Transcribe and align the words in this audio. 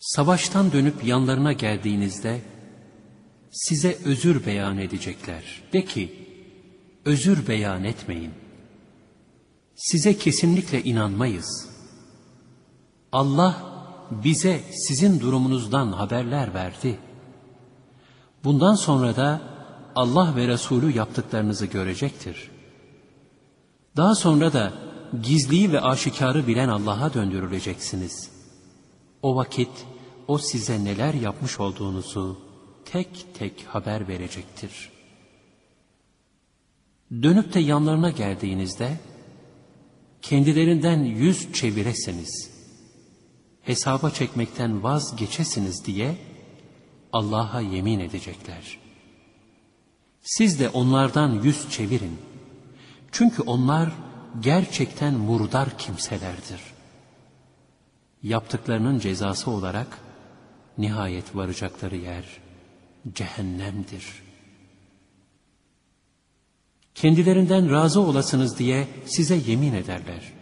Savaştan 0.00 0.72
dönüp 0.72 1.04
yanlarına 1.04 1.52
geldiğinizde 1.52 2.40
size 3.50 3.98
özür 4.04 4.46
beyan 4.46 4.78
edecekler. 4.78 5.62
De 5.72 5.84
ki, 5.84 6.26
özür 7.04 7.48
beyan 7.48 7.84
etmeyin. 7.84 8.30
Size 9.74 10.18
kesinlikle 10.18 10.82
inanmayız. 10.82 11.68
Allah 13.12 13.62
bize 14.10 14.60
sizin 14.72 15.20
durumunuzdan 15.20 15.92
haberler 15.92 16.54
verdi. 16.54 16.98
Bundan 18.44 18.74
sonra 18.74 19.16
da 19.16 19.40
Allah 19.94 20.36
ve 20.36 20.48
Resulü 20.48 20.96
yaptıklarınızı 20.96 21.66
görecektir. 21.66 22.50
Daha 23.96 24.14
sonra 24.14 24.52
da 24.52 24.72
gizliyi 25.22 25.72
ve 25.72 25.80
aşikarı 25.80 26.46
bilen 26.46 26.68
Allah'a 26.68 27.14
döndürüleceksiniz. 27.14 28.39
O 29.22 29.36
vakit 29.36 29.86
o 30.28 30.38
size 30.38 30.84
neler 30.84 31.14
yapmış 31.14 31.60
olduğunuzu 31.60 32.40
tek 32.84 33.26
tek 33.34 33.66
haber 33.66 34.08
verecektir. 34.08 34.90
Dönüp 37.22 37.54
de 37.54 37.60
yanlarına 37.60 38.10
geldiğinizde 38.10 39.00
kendilerinden 40.22 41.04
yüz 41.04 41.52
çeviresiniz. 41.52 42.50
Hesaba 43.62 44.10
çekmekten 44.10 44.82
vazgeçesiniz 44.82 45.84
diye 45.84 46.16
Allah'a 47.12 47.60
yemin 47.60 48.00
edecekler. 48.00 48.78
Siz 50.22 50.60
de 50.60 50.68
onlardan 50.68 51.42
yüz 51.42 51.70
çevirin. 51.70 52.18
Çünkü 53.12 53.42
onlar 53.42 53.92
gerçekten 54.40 55.14
murdar 55.14 55.78
kimselerdir. 55.78 56.60
Yaptıklarının 58.22 58.98
cezası 58.98 59.50
olarak 59.50 59.98
nihayet 60.78 61.36
varacakları 61.36 61.96
yer 61.96 62.24
cehennemdir. 63.14 64.22
Kendilerinden 66.94 67.70
razı 67.70 68.00
olasınız 68.00 68.58
diye 68.58 68.88
size 69.06 69.36
yemin 69.36 69.72
ederler. 69.72 70.32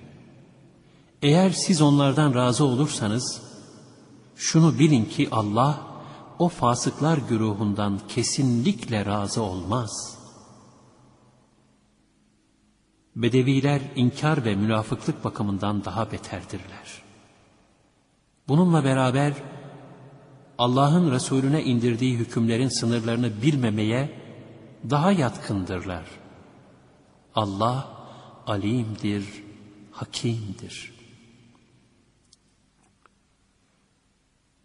Eğer 1.23 1.51
siz 1.51 1.83
onlardan 1.83 2.35
razı 2.35 2.65
olursanız, 2.65 3.43
şunu 4.37 4.79
bilin 4.79 5.05
ki 5.05 5.29
Allah, 5.31 5.81
o 6.39 6.49
fasıklar 6.49 7.19
güruhundan 7.19 8.01
kesinlikle 8.09 9.07
razı 9.07 9.43
olmaz. 9.43 10.19
Bedeviler 13.17 13.81
inkar 13.97 14.45
ve 14.45 14.55
münafıklık 14.55 15.25
bakımından 15.25 15.85
daha 15.85 16.13
beterdirler. 16.13 17.08
Bununla 18.49 18.85
beraber 18.85 19.33
Allah'ın 20.59 21.11
Resulüne 21.11 21.65
indirdiği 21.65 22.17
hükümlerin 22.17 22.69
sınırlarını 22.69 23.43
bilmemeye 23.43 24.11
daha 24.91 25.13
yatkındırlar. 25.13 26.05
Allah 27.35 27.89
alimdir, 28.47 29.25
hakimdir. 29.93 30.93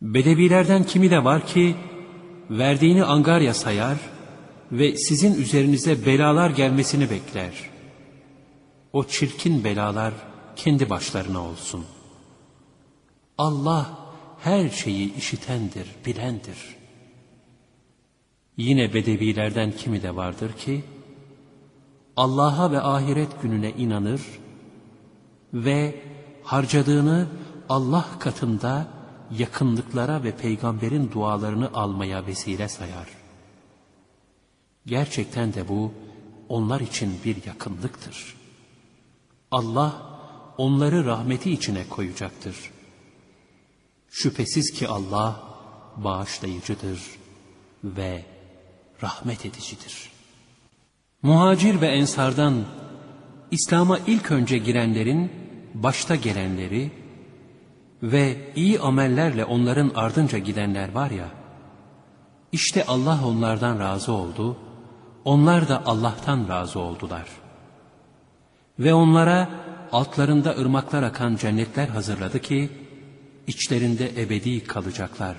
Bedevilerden 0.02 0.84
kimi 0.84 1.12
de 1.12 1.24
var 1.24 1.48
ki 1.48 1.76
verdiğini 2.50 3.04
angarya 3.04 3.54
sayar 3.54 3.98
ve 4.72 4.98
sizin 4.98 5.42
üzerinize 5.42 6.06
belalar 6.06 6.50
gelmesini 6.50 7.10
bekler. 7.10 7.54
O 8.94 9.04
çirkin 9.04 9.64
belalar 9.64 10.14
kendi 10.56 10.90
başlarına 10.90 11.42
olsun. 11.42 11.86
Allah 13.38 13.98
her 14.40 14.70
şeyi 14.70 15.16
işitendir, 15.16 15.88
bilendir. 16.06 16.76
Yine 18.58 18.94
bedevilerden 18.94 19.72
kimi 19.72 20.04
de 20.04 20.16
vardır 20.16 20.54
ki, 20.54 20.84
Allah'a 22.18 22.72
ve 22.72 22.82
ahiret 22.82 23.42
gününe 23.42 23.72
inanır 23.72 24.22
ve 25.54 26.02
harcadığını 26.44 27.28
Allah 27.70 28.06
katında 28.20 28.88
yakınlıklara 29.38 30.24
ve 30.24 30.32
peygamberin 30.32 31.12
dualarını 31.12 31.70
almaya 31.74 32.26
vesile 32.26 32.68
sayar. 32.68 33.08
Gerçekten 34.86 35.54
de 35.54 35.68
bu 35.68 35.92
onlar 36.50 36.82
için 36.82 37.20
bir 37.26 37.46
yakınlıktır. 37.46 38.36
Allah 39.52 40.02
onları 40.58 41.06
rahmeti 41.06 41.52
içine 41.52 41.90
koyacaktır. 41.90 42.73
Şüphesiz 44.14 44.72
ki 44.72 44.88
Allah 44.88 45.44
bağışlayıcıdır 45.98 47.00
ve 47.84 48.26
rahmet 49.04 49.46
edicidir. 49.46 50.10
Muhacir 51.22 51.82
ve 51.82 51.88
ensardan 51.88 52.66
İslam'a 53.52 54.00
ilk 54.08 54.32
önce 54.32 54.58
girenlerin 54.58 55.32
başta 55.74 56.16
gelenleri 56.16 56.92
ve 58.04 58.52
iyi 58.56 58.80
amellerle 58.80 59.46
onların 59.46 59.92
ardınca 59.96 60.38
gidenler 60.38 60.92
var 60.92 61.12
ya, 61.12 61.28
işte 62.52 62.86
Allah 62.86 63.26
onlardan 63.26 63.80
razı 63.80 64.12
oldu, 64.12 64.58
onlar 65.26 65.70
da 65.70 65.86
Allah'tan 65.86 66.48
razı 66.50 66.80
oldular. 66.80 67.28
Ve 68.80 68.94
onlara 68.94 69.50
altlarında 69.92 70.52
ırmaklar 70.52 71.04
akan 71.04 71.36
cennetler 71.36 71.88
hazırladı 71.88 72.40
ki, 72.40 72.83
içlerinde 73.48 74.22
ebedi 74.22 74.64
kalacaklar. 74.64 75.38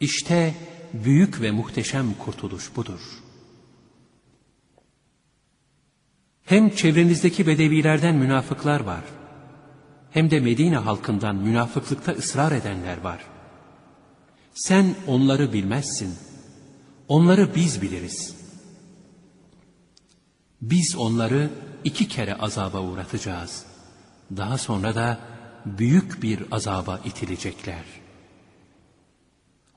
İşte 0.00 0.54
büyük 0.92 1.40
ve 1.40 1.50
muhteşem 1.50 2.14
kurtuluş 2.14 2.76
budur. 2.76 3.00
Hem 6.44 6.70
çevrenizdeki 6.70 7.46
bedevilerden 7.46 8.14
münafıklar 8.14 8.80
var, 8.80 9.04
hem 10.10 10.30
de 10.30 10.40
Medine 10.40 10.76
halkından 10.76 11.36
münafıklıkta 11.36 12.12
ısrar 12.12 12.52
edenler 12.52 12.98
var. 12.98 13.24
Sen 14.54 14.94
onları 15.06 15.52
bilmezsin, 15.52 16.14
onları 17.08 17.54
biz 17.54 17.82
biliriz. 17.82 18.36
Biz 20.62 20.96
onları 20.96 21.50
iki 21.84 22.08
kere 22.08 22.34
azaba 22.34 22.80
uğratacağız. 22.80 23.66
Daha 24.36 24.58
sonra 24.58 24.94
da 24.94 25.18
büyük 25.66 26.22
bir 26.22 26.42
azaba 26.50 27.00
itilecekler. 27.04 27.84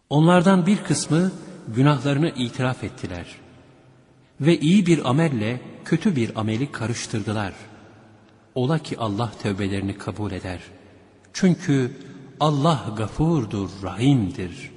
Onlardan 0.09 0.65
bir 0.65 0.77
kısmı 0.77 1.31
günahlarını 1.75 2.29
itiraf 2.29 2.83
ettiler 2.83 3.25
ve 4.41 4.59
iyi 4.59 4.85
bir 4.85 5.09
amelle 5.09 5.61
kötü 5.85 6.15
bir 6.15 6.39
ameli 6.39 6.71
karıştırdılar. 6.71 7.53
Ola 8.55 8.79
ki 8.79 8.97
Allah 8.97 9.31
tövbelerini 9.41 9.97
kabul 9.97 10.31
eder. 10.31 10.59
Çünkü 11.33 11.97
Allah 12.39 12.93
gafurdur, 12.97 13.69
rahimdir. 13.83 14.71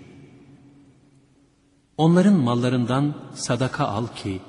Onların 1.97 2.35
mallarından 2.35 3.15
sadaka 3.35 3.87
al 3.87 4.07
ki, 4.07 4.41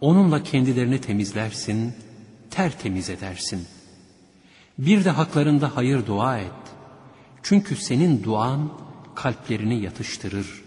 onunla 0.00 0.42
kendilerini 0.42 1.00
temizlersin, 1.00 1.94
tertemiz 2.50 3.10
edersin.'' 3.10 3.75
Bir 4.78 5.04
de 5.04 5.10
haklarında 5.10 5.76
hayır 5.76 6.06
dua 6.06 6.38
et. 6.38 6.52
Çünkü 7.42 7.76
senin 7.76 8.22
duan 8.22 8.72
kalplerini 9.14 9.80
yatıştırır. 9.82 10.62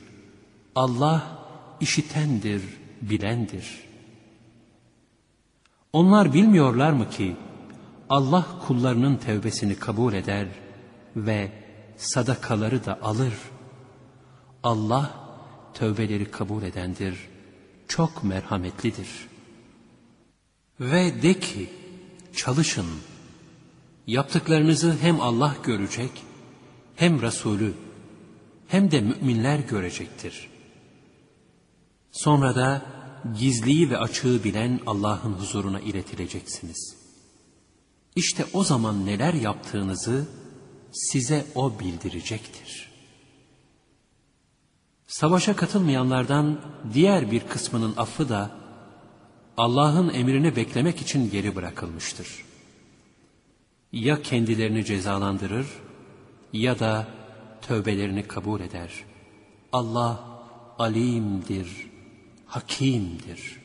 Allah 0.76 1.24
işitendir, 1.80 2.62
bilendir. 3.02 3.84
Onlar 5.94 6.34
bilmiyorlar 6.34 6.92
mı 6.92 7.10
ki 7.10 7.36
Allah 8.10 8.46
kullarının 8.68 9.16
tevbesini 9.16 9.76
kabul 9.76 10.14
eder 10.14 10.48
ve 11.16 11.52
sadakaları 11.98 12.86
da 12.86 13.00
alır. 13.02 13.34
Allah 14.64 15.12
tövbeleri 15.74 16.32
kabul 16.32 16.64
edendir, 16.64 17.18
çok 17.88 18.24
merhametlidir. 18.24 19.10
Ve 20.80 21.22
de 21.22 21.40
ki 21.40 21.70
çalışın, 22.36 22.88
Yaptıklarınızı 24.10 24.98
hem 25.02 25.22
Allah 25.22 25.56
görecek, 25.64 26.12
hem 26.96 27.22
Resulü, 27.22 27.74
hem 28.68 28.92
de 28.92 29.02
müminler 29.02 29.60
görecektir. 29.60 30.50
Sonra 32.12 32.56
da 32.56 32.82
gizliyi 33.40 33.90
ve 33.90 33.98
açığı 33.98 34.44
bilen 34.44 34.80
Allah'ın 34.86 35.34
huzuruna 35.34 35.80
iletileceksiniz. 35.80 36.96
İşte 38.16 38.46
o 38.54 38.64
zaman 38.64 39.06
neler 39.06 39.34
yaptığınızı 39.34 40.28
size 40.92 41.46
O 41.56 41.80
bildirecektir. 41.80 42.92
Savaşa 45.08 45.56
katılmayanlardan 45.56 46.62
diğer 46.94 47.32
bir 47.32 47.40
kısmının 47.40 47.94
affı 47.98 48.30
da 48.30 48.52
Allah'ın 49.58 50.10
emrini 50.14 50.56
beklemek 50.56 51.02
için 51.02 51.32
geri 51.32 51.56
bırakılmıştır 51.56 52.49
ya 53.92 54.22
kendilerini 54.22 54.86
cezalandırır 54.86 55.68
ya 56.54 56.80
da 56.80 57.08
tövbelerini 57.62 58.24
kabul 58.24 58.62
eder. 58.62 58.92
Allah 59.72 60.20
alimdir, 60.80 61.68
hakimdir. 62.46 63.60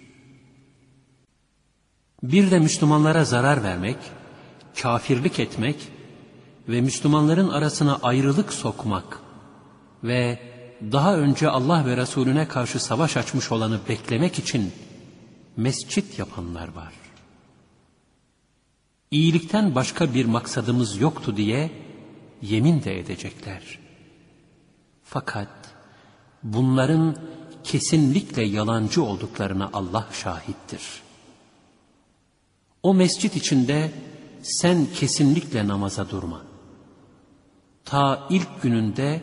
Bir 2.23 2.51
de 2.51 2.59
Müslümanlara 2.59 3.25
zarar 3.25 3.63
vermek, 3.63 3.97
kafirlik 4.83 5.41
etmek 5.41 5.77
ve 6.69 6.81
Müslümanların 6.81 7.49
arasına 7.49 7.99
ayrılık 8.03 8.53
sokmak 8.53 9.21
ve 10.05 10.39
daha 10.93 11.17
önce 11.17 11.49
Allah 11.49 11.87
ve 11.87 11.97
Resulüne 11.97 12.49
karşı 12.49 12.85
savaş 12.85 13.17
açmış 13.17 13.53
olanı 13.53 13.81
beklemek 13.89 14.39
için 14.39 14.73
mescit 15.57 16.19
yapanlar 16.19 16.69
var. 16.69 17.04
İyilikten 19.11 19.75
başka 19.75 20.15
bir 20.15 20.25
maksadımız 20.25 21.01
yoktu 21.01 21.37
diye 21.37 21.71
yemin 22.43 22.83
de 22.83 22.99
edecekler. 22.99 23.79
Fakat 25.05 25.49
bunların 26.43 27.17
kesinlikle 27.65 28.45
yalancı 28.45 29.05
olduklarına 29.05 29.71
Allah 29.73 30.09
şahittir. 30.13 30.83
O 32.83 32.95
mescit 32.95 33.37
içinde 33.37 33.93
sen 34.43 34.87
kesinlikle 34.95 35.69
namaza 35.69 36.11
durma. 36.11 36.43
Ta 37.85 38.27
ilk 38.31 38.63
gününde 38.63 39.23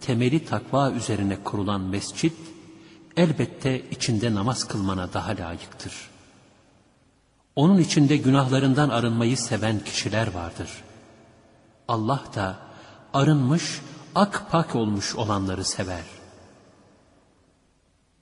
temeli 0.00 0.44
takva 0.44 0.90
üzerine 0.90 1.42
kurulan 1.44 1.80
mescit, 1.80 2.36
elbette 3.16 3.90
içinde 3.90 4.34
namaz 4.34 4.68
kılmana 4.68 5.12
daha 5.12 5.30
layıktır. 5.30 6.10
Onun 7.58 7.78
içinde 7.78 8.16
günahlarından 8.16 8.88
arınmayı 8.88 9.36
seven 9.36 9.80
kişiler 9.80 10.34
vardır. 10.34 10.70
Allah 11.88 12.22
da 12.34 12.56
arınmış, 13.14 13.80
ak 14.14 14.46
pak 14.50 14.76
olmuş 14.76 15.16
olanları 15.16 15.64
sever. 15.64 16.04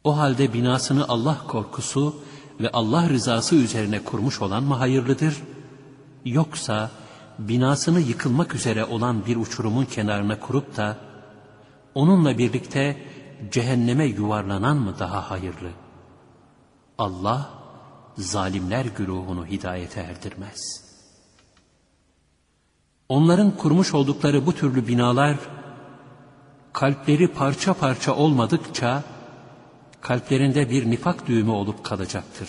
O 0.05 0.19
halde 0.19 0.53
binasını 0.53 1.05
Allah 1.09 1.38
korkusu 1.49 2.23
ve 2.61 2.71
Allah 2.73 3.09
rızası 3.09 3.56
üzerine 3.56 4.05
kurmuş 4.05 4.43
olan 4.43 4.62
mı 4.62 4.75
hayırlıdır? 4.75 5.43
Yoksa 6.25 6.91
binasını 7.38 8.00
yıkılmak 8.00 8.55
üzere 8.55 8.85
olan 8.85 9.27
bir 9.27 9.37
uçurumun 9.37 9.85
kenarına 9.85 10.41
kurup 10.41 10.77
da 10.77 10.97
onunla 11.94 12.38
birlikte 12.38 12.97
cehenneme 13.53 14.05
yuvarlanan 14.05 14.77
mı 14.77 14.94
daha 14.99 15.31
hayırlı? 15.31 15.71
Allah 16.99 17.56
zalimler 18.18 18.84
güruhunu 18.84 19.46
hidayete 19.46 20.00
erdirmez. 20.00 20.86
Onların 23.08 23.56
kurmuş 23.56 23.94
oldukları 23.94 24.46
bu 24.46 24.54
türlü 24.54 24.88
binalar 24.88 25.36
kalpleri 26.72 27.28
parça 27.28 27.74
parça 27.74 28.14
olmadıkça 28.14 29.04
kalplerinde 30.00 30.70
bir 30.70 30.90
nifak 30.90 31.26
düğümü 31.26 31.50
olup 31.50 31.84
kalacaktır. 31.84 32.48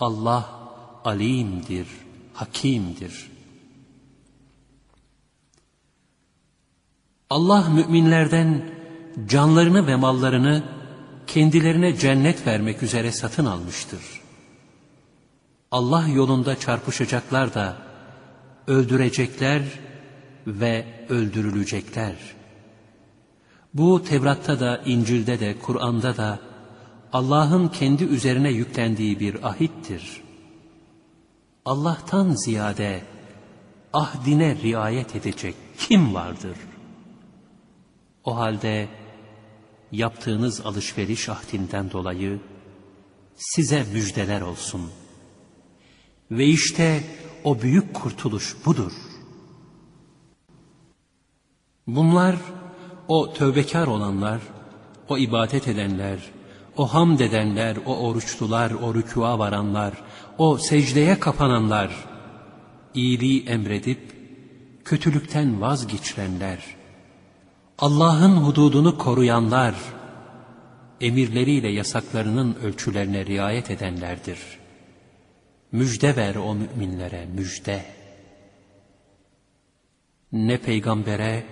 Allah 0.00 0.50
alimdir, 1.04 1.88
hakimdir. 2.34 3.30
Allah 7.30 7.68
müminlerden 7.68 8.70
canlarını 9.28 9.86
ve 9.86 9.96
mallarını 9.96 10.64
kendilerine 11.26 11.96
cennet 11.96 12.46
vermek 12.46 12.82
üzere 12.82 13.12
satın 13.12 13.46
almıştır. 13.46 14.23
Allah 15.74 16.08
yolunda 16.08 16.58
çarpışacaklar 16.58 17.54
da 17.54 17.76
öldürecekler 18.66 19.62
ve 20.46 20.84
öldürülecekler. 21.08 22.16
Bu 23.74 24.04
Tevrat'ta 24.04 24.60
da, 24.60 24.82
İncil'de 24.84 25.40
de, 25.40 25.58
Kur'an'da 25.58 26.16
da 26.16 26.38
Allah'ın 27.12 27.68
kendi 27.68 28.04
üzerine 28.04 28.50
yüklendiği 28.50 29.20
bir 29.20 29.48
ahittir. 29.48 30.22
Allah'tan 31.64 32.30
ziyade 32.30 33.02
ahdine 33.92 34.56
riayet 34.56 35.16
edecek 35.16 35.54
kim 35.78 36.14
vardır? 36.14 36.56
O 38.24 38.36
halde 38.36 38.88
yaptığınız 39.92 40.60
alışveriş 40.60 41.28
ahdinden 41.28 41.90
dolayı 41.90 42.40
size 43.36 43.84
müjdeler 43.92 44.40
olsun. 44.40 44.90
Ve 46.38 46.46
işte 46.46 47.04
o 47.44 47.60
büyük 47.60 47.94
kurtuluş 47.94 48.56
budur. 48.66 48.92
Bunlar 51.86 52.36
o 53.08 53.32
tövbekar 53.32 53.86
olanlar, 53.86 54.40
o 55.08 55.18
ibadet 55.18 55.68
edenler, 55.68 56.18
o 56.76 56.94
hamd 56.94 57.20
edenler, 57.20 57.76
o 57.86 57.96
oruçlular, 57.96 58.70
o 58.70 58.94
rükûa 58.94 59.38
varanlar, 59.38 59.92
o 60.38 60.58
secdeye 60.58 61.20
kapananlar, 61.20 61.90
iyiliği 62.94 63.46
emredip 63.46 64.00
kötülükten 64.84 65.60
vazgeçirenler, 65.60 66.58
Allah'ın 67.78 68.36
hududunu 68.36 68.98
koruyanlar, 68.98 69.74
emirleriyle 71.00 71.68
yasaklarının 71.68 72.54
ölçülerine 72.54 73.26
riayet 73.26 73.70
edenlerdir. 73.70 74.63
Müjde 75.74 76.16
ver 76.16 76.34
o 76.34 76.54
müminlere, 76.54 77.26
müjde. 77.26 77.84
Ne 80.32 80.58
peygambere, 80.58 81.44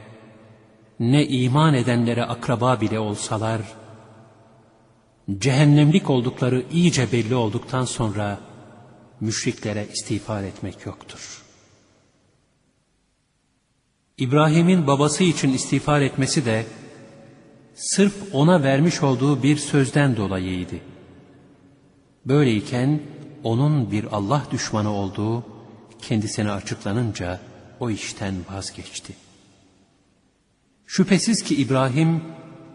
ne 1.01 1.27
iman 1.27 1.75
edenlere 1.75 2.25
akraba 2.25 2.81
bile 2.81 2.99
olsalar, 2.99 3.61
cehennemlik 5.39 6.11
oldukları 6.11 6.65
iyice 6.73 7.13
belli 7.13 7.35
olduktan 7.35 7.85
sonra, 7.85 8.41
müşriklere 9.21 9.87
istiğfar 9.93 10.43
etmek 10.43 10.87
yoktur. 10.87 11.43
İbrahim'in 14.19 14.87
babası 14.87 15.25
için 15.25 15.53
istiğfar 15.53 16.01
etmesi 16.01 16.45
de, 16.45 16.67
sırf 17.75 18.15
ona 18.33 18.63
vermiş 18.63 19.03
olduğu 19.03 19.43
bir 19.43 19.57
sözden 19.57 20.17
dolayıydı. 20.17 20.77
Böyleyken, 22.27 23.01
onun 23.44 23.91
bir 23.91 24.05
Allah 24.12 24.43
düşmanı 24.50 24.91
olduğu 24.91 25.44
kendisine 26.03 26.53
açıklanınca 26.53 27.41
o 27.81 27.91
işten 27.91 28.35
vazgeçti. 28.50 29.15
Şüphesiz 30.87 31.43
ki 31.43 31.56
İbrahim 31.56 32.23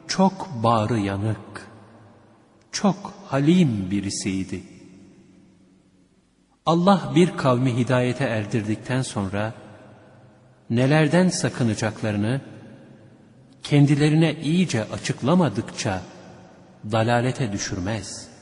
çok 0.08 0.50
bağrı 0.64 1.00
yanık, 1.00 1.68
çok 2.72 3.14
halim 3.28 3.92
birisiydi. 3.92 4.64
Allah 6.66 7.12
bir 7.16 7.38
kavmi 7.38 7.78
hidayete 7.78 8.24
erdirdikten 8.24 9.02
sonra 9.02 9.54
nelerden 10.70 11.30
sakınacaklarını 11.30 12.42
kendilerine 13.64 14.36
iyice 14.42 14.84
açıklamadıkça 14.84 16.02
dalalete 16.92 17.52
düşürmez. 17.52 18.37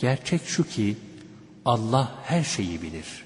Gerçek 0.00 0.40
şu 0.44 0.68
ki 0.68 0.96
Allah 1.64 2.12
her 2.24 2.44
şeyi 2.44 2.82
bilir. 2.82 3.24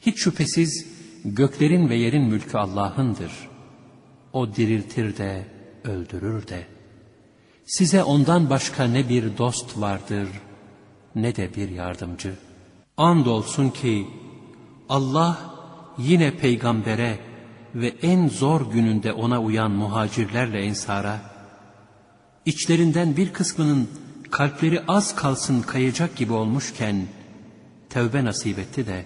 Hiç 0.00 0.18
şüphesiz 0.18 0.86
göklerin 1.24 1.88
ve 1.88 1.96
yerin 1.96 2.24
mülkü 2.24 2.58
Allah'ındır. 2.58 3.32
O 4.32 4.54
diriltir 4.54 5.16
de 5.16 5.46
öldürür 5.84 6.48
de. 6.48 6.66
Size 7.66 8.02
ondan 8.02 8.50
başka 8.50 8.84
ne 8.84 9.08
bir 9.08 9.38
dost 9.38 9.80
vardır 9.80 10.28
ne 11.14 11.36
de 11.36 11.54
bir 11.54 11.68
yardımcı. 11.68 12.34
Andolsun 12.96 13.70
ki 13.70 14.06
Allah 14.88 15.54
yine 15.98 16.36
peygambere 16.36 17.18
ve 17.74 17.94
en 18.02 18.28
zor 18.28 18.70
gününde 18.72 19.12
ona 19.12 19.42
uyan 19.42 19.70
muhacirlerle 19.70 20.60
ensara, 20.60 21.20
içlerinden 22.46 23.16
bir 23.16 23.32
kısmının 23.32 23.88
kalpleri 24.30 24.82
az 24.88 25.16
kalsın 25.16 25.62
kayacak 25.62 26.16
gibi 26.16 26.32
olmuşken, 26.32 27.06
tevbe 27.88 28.24
nasip 28.24 28.58
etti 28.58 28.86
de, 28.86 29.04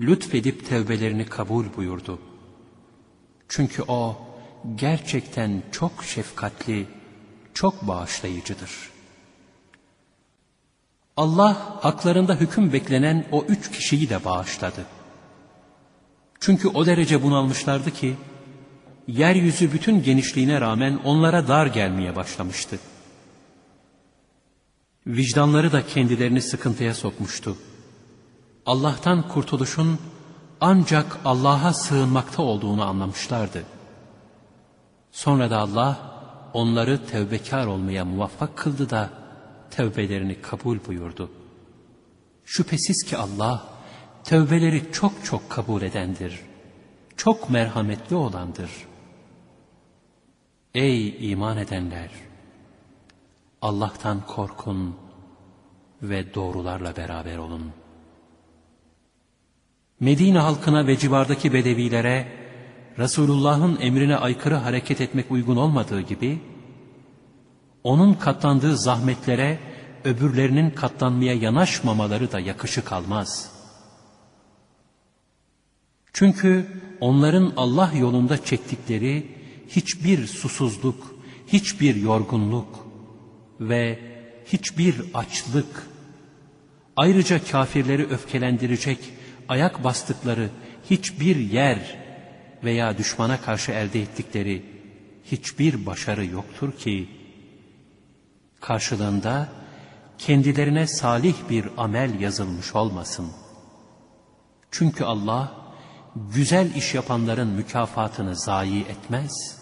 lütfedip 0.00 0.68
tevbelerini 0.68 1.26
kabul 1.26 1.64
buyurdu. 1.76 2.18
Çünkü 3.48 3.82
o, 3.82 4.18
gerçekten 4.76 5.62
çok 5.72 6.04
şefkatli, 6.04 6.86
çok 7.54 7.88
bağışlayıcıdır. 7.88 8.70
Allah 11.16 11.78
haklarında 11.80 12.34
hüküm 12.34 12.72
beklenen 12.72 13.24
o 13.32 13.44
üç 13.48 13.70
kişiyi 13.70 14.10
de 14.10 14.24
bağışladı. 14.24 14.86
Çünkü 16.40 16.68
o 16.68 16.86
derece 16.86 17.22
bunalmışlardı 17.22 17.90
ki, 17.90 18.16
yeryüzü 19.08 19.72
bütün 19.72 20.02
genişliğine 20.02 20.60
rağmen 20.60 20.98
onlara 21.04 21.48
dar 21.48 21.66
gelmeye 21.66 22.16
başlamıştı. 22.16 22.78
Vicdanları 25.06 25.72
da 25.72 25.86
kendilerini 25.86 26.42
sıkıntıya 26.42 26.94
sokmuştu. 26.94 27.56
Allah'tan 28.66 29.28
kurtuluşun 29.28 29.98
ancak 30.60 31.18
Allah'a 31.24 31.72
sığınmakta 31.72 32.42
olduğunu 32.42 32.84
anlamışlardı. 32.84 33.64
Sonra 35.12 35.50
da 35.50 35.58
Allah 35.58 36.16
onları 36.52 37.06
tevbekar 37.06 37.66
olmaya 37.66 38.04
muvaffak 38.04 38.56
kıldı 38.56 38.90
da 38.90 39.10
tevbelerini 39.70 40.40
kabul 40.42 40.78
buyurdu. 40.86 41.30
Şüphesiz 42.44 43.04
ki 43.04 43.16
Allah 43.16 43.68
tevbeleri 44.24 44.92
çok 44.92 45.24
çok 45.24 45.50
kabul 45.50 45.82
edendir. 45.82 46.40
Çok 47.16 47.50
merhametli 47.50 48.16
olandır. 48.16 48.70
Ey 50.74 51.30
iman 51.32 51.56
edenler! 51.56 52.25
Allah'tan 53.66 54.26
korkun 54.26 54.96
ve 56.02 56.34
doğrularla 56.34 56.96
beraber 56.96 57.38
olun. 57.38 57.72
Medine 60.00 60.38
halkına 60.38 60.86
ve 60.86 60.98
civardaki 60.98 61.52
bedevilere 61.52 62.28
Resulullah'ın 62.98 63.78
emrine 63.80 64.16
aykırı 64.16 64.54
hareket 64.54 65.00
etmek 65.00 65.30
uygun 65.30 65.56
olmadığı 65.56 66.00
gibi, 66.00 66.38
onun 67.84 68.14
katlandığı 68.14 68.76
zahmetlere 68.76 69.58
öbürlerinin 70.04 70.70
katlanmaya 70.70 71.34
yanaşmamaları 71.34 72.32
da 72.32 72.40
yakışık 72.40 72.92
almaz. 72.92 73.50
Çünkü 76.12 76.66
onların 77.00 77.52
Allah 77.56 77.92
yolunda 77.98 78.44
çektikleri 78.44 79.36
hiçbir 79.68 80.26
susuzluk, 80.26 81.14
hiçbir 81.46 81.94
yorgunluk 81.94 82.85
ve 83.60 83.98
hiçbir 84.44 84.94
açlık, 85.14 85.86
ayrıca 86.96 87.44
kafirleri 87.44 88.06
öfkelendirecek 88.06 88.98
ayak 89.48 89.84
bastıkları 89.84 90.50
hiçbir 90.90 91.36
yer 91.36 91.98
veya 92.64 92.98
düşmana 92.98 93.40
karşı 93.40 93.72
elde 93.72 94.02
ettikleri 94.02 94.62
hiçbir 95.24 95.86
başarı 95.86 96.26
yoktur 96.26 96.72
ki, 96.72 97.08
karşılığında 98.60 99.48
kendilerine 100.18 100.86
salih 100.86 101.34
bir 101.50 101.68
amel 101.76 102.20
yazılmış 102.20 102.74
olmasın. 102.74 103.32
Çünkü 104.70 105.04
Allah, 105.04 105.52
güzel 106.34 106.74
iş 106.74 106.94
yapanların 106.94 107.48
mükafatını 107.48 108.36
zayi 108.36 108.82
etmez. 108.82 109.58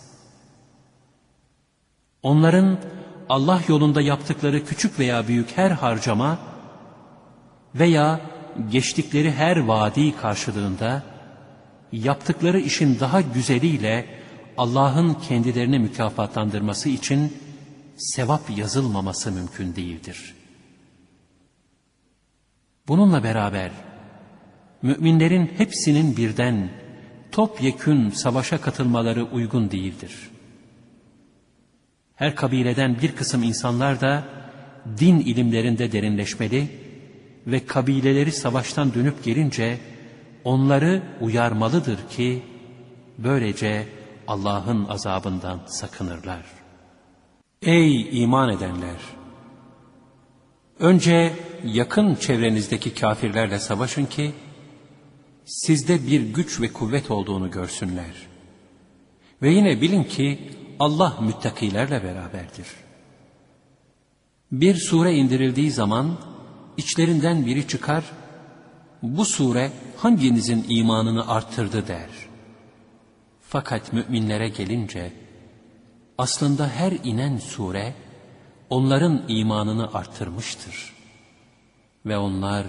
Onların 2.23 2.79
Allah 3.28 3.62
yolunda 3.69 4.00
yaptıkları 4.00 4.64
küçük 4.64 4.99
veya 4.99 5.28
büyük 5.28 5.57
her 5.57 5.71
harcama 5.71 6.38
veya 7.75 8.21
geçtikleri 8.71 9.33
her 9.33 9.57
vadi 9.57 10.16
karşılığında 10.16 11.02
yaptıkları 11.93 12.61
işin 12.61 13.00
daha 13.00 13.21
güzeliyle 13.21 14.07
Allah'ın 14.59 15.14
kendilerini 15.14 15.78
mükafatlandırması 15.78 16.88
için 16.88 17.33
sevap 17.97 18.59
yazılmaması 18.59 19.33
mümkün 19.33 19.76
değildir. 19.76 20.35
Bununla 22.88 23.25
beraber 23.25 23.71
müminlerin 24.83 25.50
hepsinin 25.57 26.16
birden 26.16 26.71
topyekün 27.33 28.11
savaşa 28.11 28.61
katılmaları 28.61 29.25
uygun 29.25 29.71
değildir. 29.71 30.31
Her 32.25 32.37
kabileden 32.37 32.97
bir 33.02 33.12
kısım 33.12 33.43
insanlar 33.43 34.00
da 34.00 34.25
din 34.99 35.21
ilimlerinde 35.21 35.93
derinleşmeli 35.93 36.69
ve 37.47 37.66
kabileleri 37.66 38.33
savaştan 38.33 38.95
dönüp 38.95 39.25
gelince 39.25 39.78
onları 40.45 41.02
uyarmalıdır 41.21 41.99
ki 42.11 42.43
böylece 43.19 43.87
Allah'ın 44.28 44.85
azabından 44.88 45.61
sakınırlar. 45.66 46.43
Ey 47.62 48.23
iman 48.23 48.50
edenler! 48.50 49.00
Önce 50.78 51.33
yakın 51.64 52.14
çevrenizdeki 52.14 52.95
kafirlerle 52.95 53.59
savaşın 53.59 54.07
ki 54.07 54.33
sizde 55.45 56.07
bir 56.07 56.21
güç 56.21 56.61
ve 56.61 56.73
kuvvet 56.73 57.11
olduğunu 57.11 57.50
görsünler. 57.50 58.14
Ve 59.43 59.50
yine 59.50 59.81
bilin 59.81 60.04
ki 60.04 60.38
Allah 60.81 61.16
müttakilerle 61.21 62.02
beraberdir. 62.02 62.66
Bir 64.52 64.75
sure 64.75 65.14
indirildiği 65.14 65.71
zaman 65.71 66.19
içlerinden 66.76 67.47
biri 67.47 67.69
çıkar, 67.69 68.04
bu 69.02 69.25
sure 69.25 69.73
hanginizin 69.97 70.66
imanını 70.69 71.28
arttırdı 71.28 71.88
der. 71.88 72.11
Fakat 73.40 73.93
müminlere 73.93 74.49
gelince, 74.49 75.12
aslında 76.19 76.69
her 76.69 76.93
inen 76.93 77.38
sure, 77.38 77.95
onların 78.71 79.23
imanını 79.28 79.95
arttırmıştır. 79.95 80.95
Ve 82.07 82.19
onlar 82.19 82.66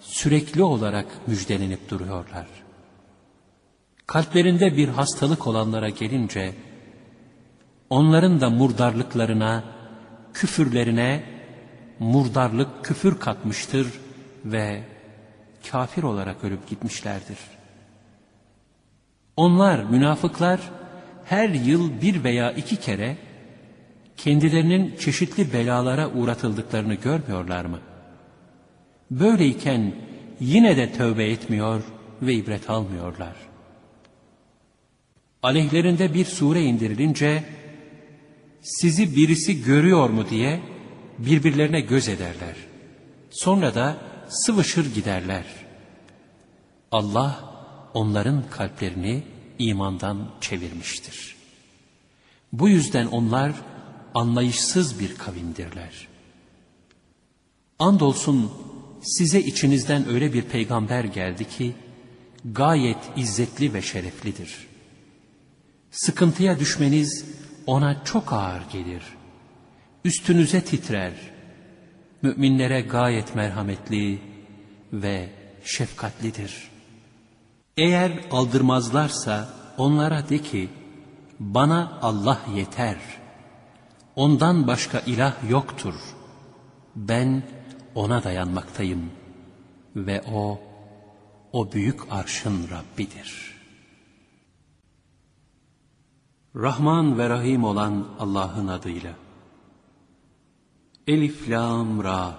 sürekli 0.00 0.62
olarak 0.62 1.06
müjdelenip 1.26 1.90
duruyorlar. 1.90 2.46
Kalplerinde 4.06 4.76
bir 4.76 4.88
hastalık 4.88 5.46
olanlara 5.46 5.88
gelince, 5.88 6.54
onların 7.92 8.40
da 8.40 8.50
murdarlıklarına, 8.50 9.64
küfürlerine 10.34 11.22
murdarlık 11.98 12.84
küfür 12.84 13.18
katmıştır 13.18 13.86
ve 14.44 14.82
kafir 15.70 16.02
olarak 16.02 16.44
ölüp 16.44 16.68
gitmişlerdir. 16.68 17.38
Onlar, 19.36 19.84
münafıklar, 19.84 20.60
her 21.24 21.48
yıl 21.48 22.00
bir 22.02 22.24
veya 22.24 22.52
iki 22.52 22.76
kere 22.76 23.16
kendilerinin 24.16 24.96
çeşitli 24.96 25.52
belalara 25.52 26.10
uğratıldıklarını 26.10 26.94
görmüyorlar 26.94 27.64
mı? 27.64 27.78
Böyleyken 29.10 29.94
yine 30.40 30.76
de 30.76 30.92
tövbe 30.92 31.24
etmiyor 31.24 31.82
ve 32.22 32.34
ibret 32.34 32.70
almıyorlar. 32.70 33.36
Aleyhlerinde 35.42 36.14
bir 36.14 36.24
sure 36.24 36.62
indirilince 36.62 37.42
sizi 38.62 39.16
birisi 39.16 39.64
görüyor 39.64 40.10
mu 40.10 40.30
diye 40.30 40.60
birbirlerine 41.18 41.80
göz 41.80 42.08
ederler. 42.08 42.56
Sonra 43.30 43.74
da 43.74 43.96
sıvışır 44.28 44.94
giderler. 44.94 45.44
Allah 46.90 47.54
onların 47.94 48.50
kalplerini 48.50 49.22
imandan 49.58 50.30
çevirmiştir. 50.40 51.36
Bu 52.52 52.68
yüzden 52.68 53.06
onlar 53.06 53.52
anlayışsız 54.14 55.00
bir 55.00 55.14
kavimdirler. 55.14 56.08
Andolsun 57.78 58.52
size 59.02 59.40
içinizden 59.40 60.08
öyle 60.08 60.32
bir 60.32 60.42
peygamber 60.42 61.04
geldi 61.04 61.48
ki 61.48 61.74
gayet 62.44 62.98
izzetli 63.16 63.74
ve 63.74 63.82
şereflidir. 63.82 64.66
Sıkıntıya 65.90 66.58
düşmeniz 66.58 67.24
ona 67.66 68.04
çok 68.04 68.32
ağır 68.32 68.62
gelir. 68.72 69.02
Üstünüze 70.04 70.64
titrer. 70.64 71.12
Müminlere 72.22 72.80
gayet 72.80 73.34
merhametli 73.34 74.18
ve 74.92 75.30
şefkatlidir. 75.64 76.70
Eğer 77.76 78.12
aldırmazlarsa 78.30 79.48
onlara 79.78 80.28
de 80.28 80.38
ki, 80.38 80.68
bana 81.40 81.98
Allah 82.02 82.40
yeter. 82.54 82.96
Ondan 84.16 84.66
başka 84.66 84.98
ilah 84.98 85.50
yoktur. 85.50 85.94
Ben 86.96 87.42
ona 87.94 88.24
dayanmaktayım. 88.24 89.10
Ve 89.96 90.22
o, 90.32 90.60
o 91.52 91.72
büyük 91.72 92.12
arşın 92.12 92.68
Rabbidir. 92.70 93.51
Rahman 96.56 97.18
ve 97.18 97.28
Rahim 97.28 97.64
olan 97.64 98.06
Allah'ın 98.18 98.66
adıyla. 98.66 99.14
Elif, 101.06 101.50
Lam, 101.50 102.04
Ra. 102.04 102.38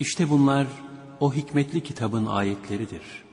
İşte 0.00 0.30
bunlar 0.30 0.66
o 1.20 1.34
hikmetli 1.34 1.82
kitabın 1.82 2.26
ayetleridir. 2.26 3.24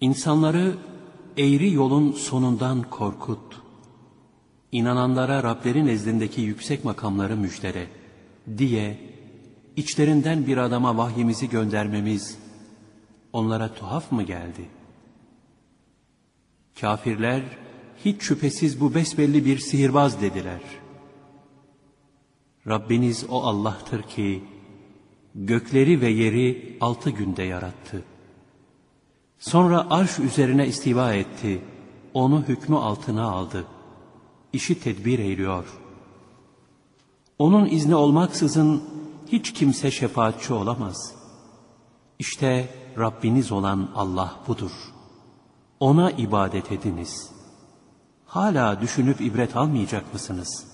İnsanları 0.00 0.76
eğri 1.36 1.72
yolun 1.72 2.12
sonundan 2.12 2.82
korkut. 2.82 3.62
İnananlara 4.72 5.42
Rablerin 5.42 5.86
nezdindeki 5.86 6.40
yüksek 6.40 6.84
makamları 6.84 7.36
müjdele 7.36 7.88
diye 8.58 8.98
içlerinden 9.76 10.46
bir 10.46 10.56
adama 10.56 10.96
vahyimizi 10.96 11.48
göndermemiz 11.48 12.38
onlara 13.32 13.74
tuhaf 13.74 14.12
mı 14.12 14.22
geldi? 14.22 14.79
Kafirler 16.80 17.42
hiç 18.04 18.22
şüphesiz 18.22 18.80
bu 18.80 18.94
besbelli 18.94 19.44
bir 19.44 19.58
sihirbaz 19.58 20.20
dediler. 20.20 20.60
Rabbiniz 22.66 23.24
o 23.28 23.42
Allah'tır 23.42 24.02
ki 24.02 24.44
gökleri 25.34 26.00
ve 26.00 26.08
yeri 26.08 26.78
altı 26.80 27.10
günde 27.10 27.42
yarattı. 27.42 28.02
Sonra 29.38 29.86
arş 29.90 30.18
üzerine 30.18 30.66
istiva 30.66 31.14
etti, 31.14 31.60
onu 32.14 32.44
hükmü 32.48 32.76
altına 32.76 33.30
aldı. 33.30 33.64
İşi 34.52 34.80
tedbir 34.80 35.18
eyliyor. 35.18 35.64
Onun 37.38 37.66
izni 37.66 37.94
olmaksızın 37.94 38.82
hiç 39.28 39.52
kimse 39.52 39.90
şefaatçi 39.90 40.52
olamaz. 40.52 41.14
İşte 42.18 42.74
Rabbiniz 42.98 43.52
olan 43.52 43.90
Allah 43.94 44.36
budur. 44.48 44.72
Ona 45.80 46.10
ibadet 46.10 46.72
ediniz. 46.72 47.30
Hala 48.26 48.80
düşünüp 48.80 49.20
ibret 49.20 49.56
almayacak 49.56 50.12
mısınız? 50.12 50.66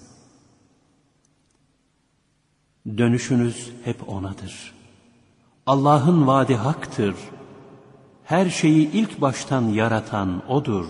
Dönüşünüz 2.87 3.73
hep 3.85 4.09
O'nadır. 4.09 4.75
Allah'ın 5.67 6.27
vaadi 6.27 6.55
haktır. 6.55 7.15
Her 8.25 8.51
şeyi 8.51 8.93
ilk 8.93 9.21
baştan 9.21 9.63
yaratan 9.63 10.43
O'dur. 10.49 10.87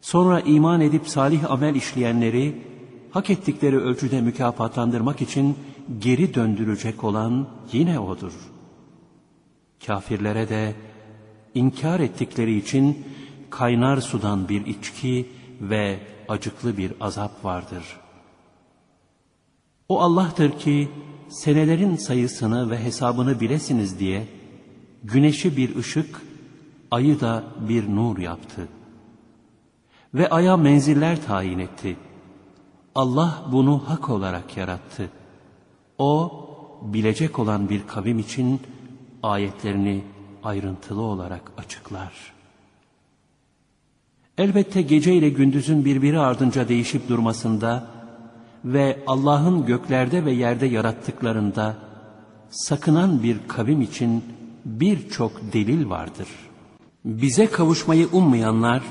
Sonra 0.00 0.40
iman 0.40 0.80
edip 0.80 1.08
salih 1.08 1.50
amel 1.50 1.74
işleyenleri 1.74 2.62
hak 3.10 3.30
ettikleri 3.30 3.78
ölçüde 3.78 4.20
mükafatlandırmak 4.20 5.22
için 5.22 5.58
geri 5.98 6.34
döndürecek 6.34 7.04
olan 7.04 7.48
yine 7.72 7.98
O'dur. 7.98 8.32
Kafirlere 9.86 10.48
de 10.48 10.74
inkar 11.54 12.00
ettikleri 12.00 12.58
için 12.58 13.04
kaynar 13.50 14.00
sudan 14.00 14.48
bir 14.48 14.66
içki 14.66 15.28
ve 15.60 15.98
acıklı 16.28 16.76
bir 16.76 16.92
azap 17.00 17.44
vardır. 17.44 17.84
O 19.88 20.00
Allah'tır 20.00 20.58
ki 20.58 20.88
senelerin 21.28 21.96
sayısını 21.96 22.70
ve 22.70 22.78
hesabını 22.78 23.40
bilesiniz 23.40 23.98
diye 23.98 24.28
güneşi 25.04 25.56
bir 25.56 25.76
ışık, 25.76 26.22
ayı 26.90 27.20
da 27.20 27.44
bir 27.68 27.88
nur 27.96 28.18
yaptı. 28.18 28.68
Ve 30.14 30.30
aya 30.30 30.56
menziller 30.56 31.22
tayin 31.26 31.58
etti. 31.58 31.96
Allah 32.94 33.44
bunu 33.52 33.82
hak 33.88 34.10
olarak 34.10 34.56
yarattı. 34.56 35.10
O, 35.98 36.32
bilecek 36.82 37.38
olan 37.38 37.68
bir 37.68 37.86
kavim 37.86 38.18
için 38.18 38.60
ayetlerini 39.22 40.04
ayrıntılı 40.44 41.02
olarak 41.02 41.42
açıklar. 41.58 42.12
Elbette 44.38 44.82
gece 44.82 45.14
ile 45.14 45.28
gündüzün 45.28 45.84
birbiri 45.84 46.18
ardınca 46.18 46.68
değişip 46.68 47.08
durmasında 47.08 47.86
ve 48.64 49.04
Allah'ın 49.06 49.66
göklerde 49.66 50.24
ve 50.24 50.32
yerde 50.32 50.66
yarattıklarında 50.66 51.76
sakınan 52.50 53.22
bir 53.22 53.38
kavim 53.48 53.80
için 53.80 54.24
birçok 54.64 55.52
delil 55.52 55.90
vardır. 55.90 56.28
Bize 57.04 57.46
kavuşmayı 57.46 58.08
ummayanlar, 58.12 58.82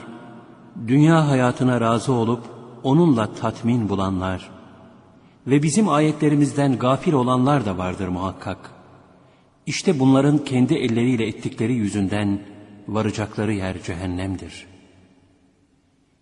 dünya 0.87 1.27
hayatına 1.27 1.81
razı 1.81 2.13
olup 2.13 2.43
onunla 2.83 3.33
tatmin 3.33 3.89
bulanlar 3.89 4.49
ve 5.47 5.63
bizim 5.63 5.89
ayetlerimizden 5.89 6.77
gafil 6.77 7.13
olanlar 7.13 7.65
da 7.65 7.77
vardır 7.77 8.07
muhakkak. 8.07 8.72
İşte 9.65 9.99
bunların 9.99 10.37
kendi 10.37 10.73
elleriyle 10.73 11.27
ettikleri 11.27 11.73
yüzünden 11.73 12.39
varacakları 12.87 13.53
yer 13.53 13.83
cehennemdir. 13.83 14.67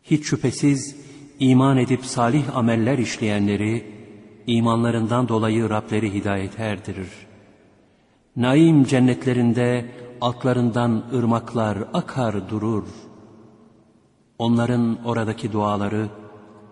Hiç 0.03 0.25
şüphesiz 0.25 0.95
iman 1.39 1.77
edip 1.77 2.05
salih 2.05 2.57
ameller 2.57 2.97
işleyenleri, 2.97 3.85
imanlarından 4.47 5.27
dolayı 5.27 5.69
Rableri 5.69 6.13
hidayete 6.13 6.63
erdirir. 6.63 7.09
Naim 8.35 8.83
cennetlerinde 8.83 9.91
altlarından 10.21 11.03
ırmaklar 11.13 11.77
akar 11.93 12.49
durur. 12.49 12.87
Onların 14.39 15.05
oradaki 15.05 15.51
duaları, 15.51 16.09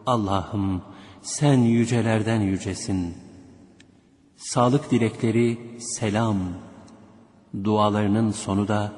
Allah'ım 0.06 0.82
sen 1.22 1.58
yücelerden 1.58 2.42
yücesin. 2.42 3.29
Sağlık 4.40 4.92
dilekleri 4.92 5.58
selam. 5.80 6.38
Dualarının 7.64 8.32
sonu 8.32 8.68
da 8.68 8.94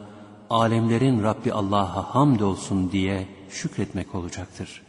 alemlerin 0.50 1.24
Rabbi 1.24 1.54
Allah'a 1.54 2.16
hamdolsun 2.16 2.92
diye 2.92 3.28
şükretmek 3.50 4.16
olacaktır. 4.16 4.82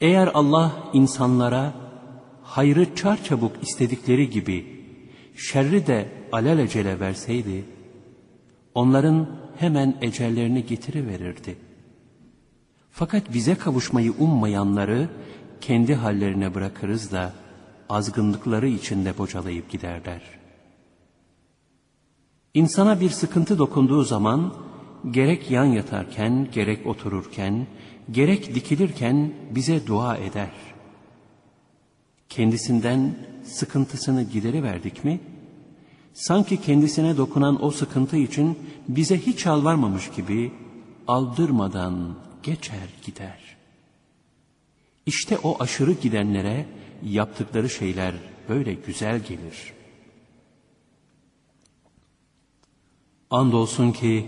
Eğer 0.00 0.30
Allah 0.34 0.72
insanlara 0.92 1.74
hayrı 2.42 2.94
çarçabuk 2.94 3.62
istedikleri 3.62 4.30
gibi 4.30 4.84
şerri 5.36 5.86
de 5.86 6.08
alelacele 6.32 7.00
verseydi, 7.00 7.64
onların 8.74 9.28
hemen 9.56 9.96
ecellerini 10.00 10.66
getiriverirdi. 10.66 11.58
Fakat 12.90 13.34
bize 13.34 13.54
kavuşmayı 13.54 14.12
ummayanları 14.18 15.08
kendi 15.60 15.94
hallerine 15.94 16.54
bırakırız 16.54 17.12
da 17.12 17.41
azgınlıkları 17.92 18.68
içinde 18.68 19.18
bocalayıp 19.18 19.70
giderler. 19.70 20.22
İnsana 22.54 23.00
bir 23.00 23.10
sıkıntı 23.10 23.58
dokunduğu 23.58 24.04
zaman 24.04 24.54
gerek 25.10 25.50
yan 25.50 25.64
yatarken, 25.64 26.48
gerek 26.52 26.86
otururken, 26.86 27.66
gerek 28.10 28.54
dikilirken 28.54 29.32
bize 29.50 29.86
dua 29.86 30.16
eder. 30.16 30.50
Kendisinden 32.28 33.14
sıkıntısını 33.44 34.22
gideriverdik 34.22 35.04
mi? 35.04 35.20
Sanki 36.14 36.60
kendisine 36.60 37.16
dokunan 37.16 37.64
o 37.64 37.70
sıkıntı 37.70 38.16
için 38.16 38.58
bize 38.88 39.18
hiç 39.18 39.46
alvarmamış 39.46 40.10
gibi 40.10 40.52
aldırmadan 41.08 42.14
geçer 42.42 42.88
gider. 43.06 43.56
İşte 45.06 45.38
o 45.38 45.62
aşırı 45.62 45.92
gidenlere 45.92 46.66
yaptıkları 47.04 47.70
şeyler 47.70 48.14
böyle 48.48 48.74
güzel 48.74 49.18
gelir. 49.18 49.72
Andolsun 53.30 53.92
ki 53.92 54.26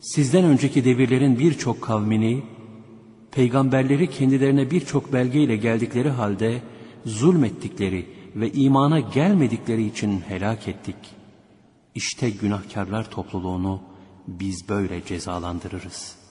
sizden 0.00 0.44
önceki 0.44 0.84
devirlerin 0.84 1.38
birçok 1.38 1.82
kavmini, 1.82 2.42
peygamberleri 3.30 4.10
kendilerine 4.10 4.70
birçok 4.70 5.12
belgeyle 5.12 5.56
geldikleri 5.56 6.10
halde 6.10 6.62
zulmettikleri 7.06 8.06
ve 8.36 8.52
imana 8.52 9.00
gelmedikleri 9.00 9.86
için 9.86 10.20
helak 10.20 10.68
ettik. 10.68 10.96
İşte 11.94 12.30
günahkarlar 12.30 13.10
topluluğunu 13.10 13.80
biz 14.26 14.68
böyle 14.68 15.04
cezalandırırız. 15.04 16.21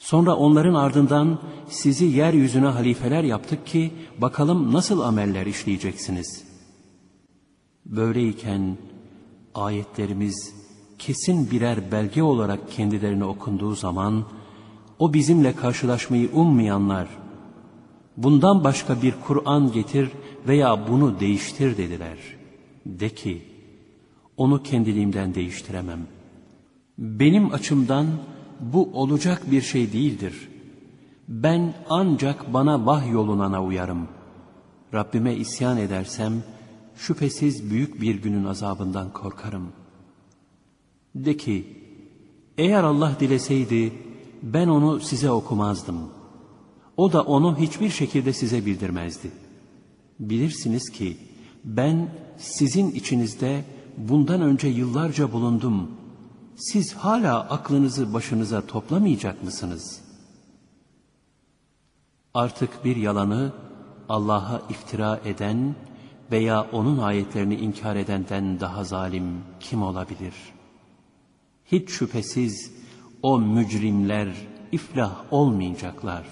Sonra 0.00 0.36
onların 0.36 0.74
ardından 0.74 1.38
sizi 1.68 2.04
yeryüzüne 2.04 2.66
halifeler 2.66 3.22
yaptık 3.22 3.66
ki 3.66 3.92
bakalım 4.18 4.72
nasıl 4.72 5.00
ameller 5.00 5.46
işleyeceksiniz. 5.46 6.44
Böyleyken 7.86 8.76
ayetlerimiz 9.54 10.54
kesin 10.98 11.50
birer 11.50 11.92
belge 11.92 12.22
olarak 12.22 12.72
kendilerine 12.72 13.24
okunduğu 13.24 13.74
zaman 13.74 14.24
o 14.98 15.12
bizimle 15.12 15.56
karşılaşmayı 15.56 16.30
ummayanlar 16.32 17.08
bundan 18.16 18.64
başka 18.64 19.02
bir 19.02 19.14
Kur'an 19.26 19.72
getir 19.72 20.08
veya 20.48 20.88
bunu 20.88 21.20
değiştir 21.20 21.76
dediler. 21.76 22.18
De 22.86 23.08
ki 23.08 23.42
onu 24.36 24.62
kendiliğimden 24.62 25.34
değiştiremem. 25.34 26.00
Benim 26.98 27.54
açımdan 27.54 28.06
bu 28.60 28.90
olacak 28.92 29.50
bir 29.50 29.62
şey 29.62 29.92
değildir. 29.92 30.48
Ben 31.28 31.74
ancak 31.88 32.52
bana 32.54 32.86
vahyolunana 32.86 33.64
uyarım. 33.64 34.08
Rabbime 34.94 35.34
isyan 35.34 35.78
edersem 35.78 36.32
şüphesiz 36.96 37.70
büyük 37.70 38.00
bir 38.00 38.14
günün 38.22 38.44
azabından 38.44 39.12
korkarım. 39.12 39.68
De 41.14 41.36
ki, 41.36 41.66
eğer 42.58 42.84
Allah 42.84 43.16
dileseydi 43.20 43.92
ben 44.42 44.68
onu 44.68 45.00
size 45.00 45.30
okumazdım. 45.30 45.98
O 46.96 47.12
da 47.12 47.22
onu 47.22 47.58
hiçbir 47.58 47.90
şekilde 47.90 48.32
size 48.32 48.66
bildirmezdi. 48.66 49.30
Bilirsiniz 50.20 50.90
ki 50.90 51.16
ben 51.64 52.08
sizin 52.38 52.90
içinizde 52.90 53.64
bundan 53.96 54.40
önce 54.40 54.68
yıllarca 54.68 55.32
bulundum. 55.32 55.90
Siz 56.60 56.94
hala 56.94 57.40
aklınızı 57.40 58.14
başınıza 58.14 58.66
toplamayacak 58.66 59.42
mısınız? 59.44 60.00
Artık 62.34 62.84
bir 62.84 62.96
yalanı 62.96 63.52
Allah'a 64.08 64.62
iftira 64.68 65.20
eden 65.24 65.74
veya 66.30 66.66
onun 66.72 66.98
ayetlerini 66.98 67.54
inkar 67.54 67.96
edenden 67.96 68.60
daha 68.60 68.84
zalim 68.84 69.44
kim 69.60 69.82
olabilir? 69.82 70.34
Hiç 71.64 71.90
şüphesiz 71.90 72.72
o 73.22 73.38
mücrimler 73.40 74.28
iflah 74.72 75.22
olmayacaklar. 75.30 76.24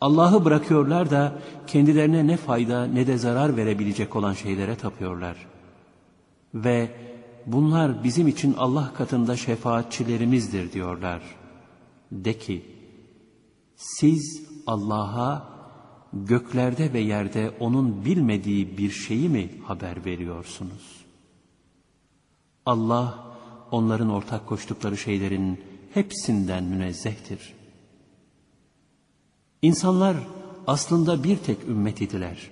Allah'ı 0.00 0.44
bırakıyorlar 0.44 1.10
da 1.10 1.32
kendilerine 1.66 2.26
ne 2.26 2.36
fayda 2.36 2.86
ne 2.86 3.06
de 3.06 3.18
zarar 3.18 3.56
verebilecek 3.56 4.16
olan 4.16 4.32
şeylere 4.32 4.76
tapıyorlar. 4.76 5.36
Ve 6.54 6.90
bunlar 7.46 8.04
bizim 8.04 8.28
için 8.28 8.54
Allah 8.58 8.94
katında 8.94 9.36
şefaatçilerimizdir 9.36 10.72
diyorlar. 10.72 11.22
De 12.12 12.38
ki, 12.38 12.64
siz 13.76 14.42
Allah'a 14.66 15.48
göklerde 16.12 16.92
ve 16.92 17.00
yerde 17.00 17.50
O'nun 17.60 18.04
bilmediği 18.04 18.78
bir 18.78 18.90
şeyi 18.90 19.28
mi 19.28 19.50
haber 19.64 20.04
veriyorsunuz? 20.04 21.04
Allah, 22.66 23.24
onların 23.70 24.10
ortak 24.10 24.46
koştukları 24.46 24.96
şeylerin 24.96 25.60
hepsinden 25.94 26.64
münezzehtir. 26.64 27.54
İnsanlar 29.62 30.16
aslında 30.66 31.24
bir 31.24 31.36
tek 31.36 31.64
ümmet 31.68 32.00
idiler. 32.00 32.50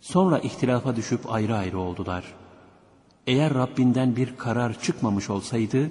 Sonra 0.00 0.38
ihtilafa 0.38 0.96
düşüp 0.96 1.32
ayrı 1.32 1.56
ayrı 1.56 1.78
oldular. 1.78 2.24
Eğer 3.26 3.54
Rabbinden 3.54 4.16
bir 4.16 4.36
karar 4.36 4.80
çıkmamış 4.80 5.30
olsaydı, 5.30 5.90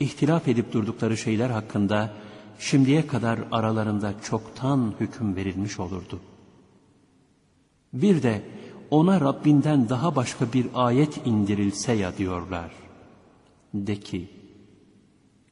ihtilaf 0.00 0.48
edip 0.48 0.72
durdukları 0.72 1.16
şeyler 1.16 1.50
hakkında 1.50 2.12
şimdiye 2.58 3.06
kadar 3.06 3.38
aralarında 3.52 4.14
çoktan 4.22 4.94
hüküm 5.00 5.36
verilmiş 5.36 5.80
olurdu. 5.80 6.20
Bir 7.92 8.22
de 8.22 8.42
ona 8.90 9.20
Rabbinden 9.20 9.88
daha 9.88 10.16
başka 10.16 10.52
bir 10.52 10.66
ayet 10.74 11.26
indirilse 11.26 11.92
ya 11.92 12.16
diyorlar. 12.16 12.70
De 13.74 14.00
ki, 14.00 14.28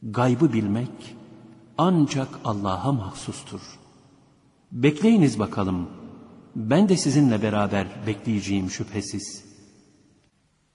gaybı 0.03 0.53
bilmek 0.53 1.17
ancak 1.79 2.29
Allah'a 2.45 2.93
mahsustur. 2.93 3.61
Bekleyiniz 4.73 5.39
bakalım, 5.39 5.89
ben 6.57 6.89
de 6.89 6.97
sizinle 6.97 7.43
beraber 7.43 7.87
bekleyeceğim 8.07 8.71
şüphesiz. 8.71 9.44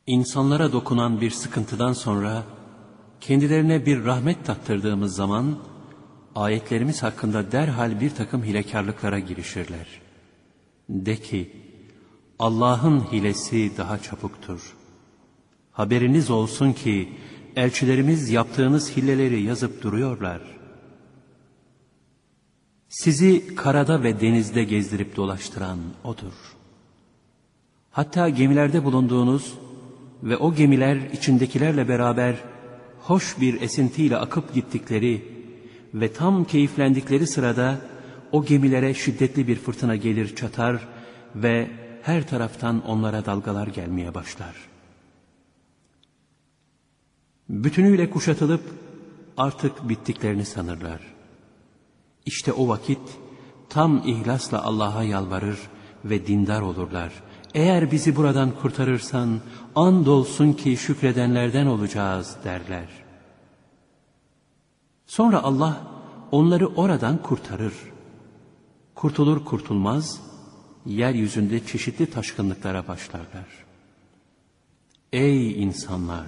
İnsanlara 0.10 0.72
dokunan 0.72 1.22
bir 1.22 1.32
sıkıntıdan 1.32 1.93
sonra, 1.93 2.43
kendilerine 3.22 3.86
bir 3.86 4.06
rahmet 4.06 4.45
tattırdığımız 4.45 5.15
zaman, 5.15 5.58
ayetlerimiz 6.36 7.04
hakkında 7.04 7.52
derhal 7.52 8.02
bir 8.02 8.10
takım 8.10 8.43
hilekarlıklara 8.43 9.19
girişirler. 9.19 9.88
De 10.89 11.15
ki, 11.15 11.52
Allah'ın 12.39 13.00
hilesi 13.12 13.72
daha 13.78 14.02
çabuktur. 14.02 14.74
Haberiniz 15.72 16.30
olsun 16.30 16.74
ki, 16.74 17.10
elçilerimiz 17.56 18.30
yaptığınız 18.30 18.98
hilleleri 18.98 19.41
yazıp 19.41 19.84
duruyorlar. 19.84 20.41
Sizi 22.88 23.56
karada 23.56 24.04
ve 24.04 24.22
denizde 24.22 24.63
gezdirip 24.63 25.15
dolaştıran 25.15 25.80
O'dur. 26.04 26.34
Hatta 27.91 28.30
gemilerde 28.30 28.84
bulunduğunuz 28.84 29.54
ve 30.23 30.38
o 30.38 30.53
gemiler 30.53 30.95
içindekilerle 30.95 31.88
beraber 31.88 32.36
hoş 32.99 33.39
bir 33.41 33.62
esintiyle 33.62 34.17
akıp 34.17 34.53
gittikleri 34.53 35.39
ve 35.93 36.13
tam 36.13 36.45
keyiflendikleri 36.45 37.27
sırada 37.27 37.82
o 38.32 38.45
gemilere 38.45 38.93
şiddetli 38.93 39.47
bir 39.47 39.55
fırtına 39.55 39.95
gelir 39.95 40.36
çatar 40.36 40.88
ve 41.36 41.67
her 42.01 42.27
taraftan 42.27 42.86
onlara 42.88 43.25
dalgalar 43.25 43.67
gelmeye 43.67 44.13
başlar. 44.13 44.55
Bütünüyle 47.49 48.10
kuşatılıp 48.10 48.62
artık 49.38 49.89
bittiklerini 49.89 50.45
sanırlar. 50.45 51.01
İşte 52.25 52.53
o 52.53 52.67
vakit 52.67 52.99
tam 53.69 54.08
ihlasla 54.08 54.63
Allah'a 54.63 55.03
yalvarır 55.03 55.60
ve 56.05 56.27
dindar 56.27 56.62
olurlar. 56.62 57.13
Eğer 57.54 57.92
bizi 57.92 58.16
buradan 58.16 58.52
kurtarırsan 58.62 59.40
andolsun 59.76 60.54
ki 60.54 60.78
şükredenlerden 60.78 61.66
olacağız 61.66 62.36
derler. 62.44 62.88
Sonra 65.08 65.44
Allah 65.44 65.82
onları 66.32 66.68
oradan 66.68 67.22
kurtarır. 67.22 67.74
Kurtulur 68.96 69.46
kurtulmaz 69.46 70.22
yeryüzünde 70.86 71.66
çeşitli 71.66 72.06
taşkınlıklara 72.06 72.88
başlarlar. 72.88 73.48
Ey 75.14 75.64
insanlar! 75.64 76.28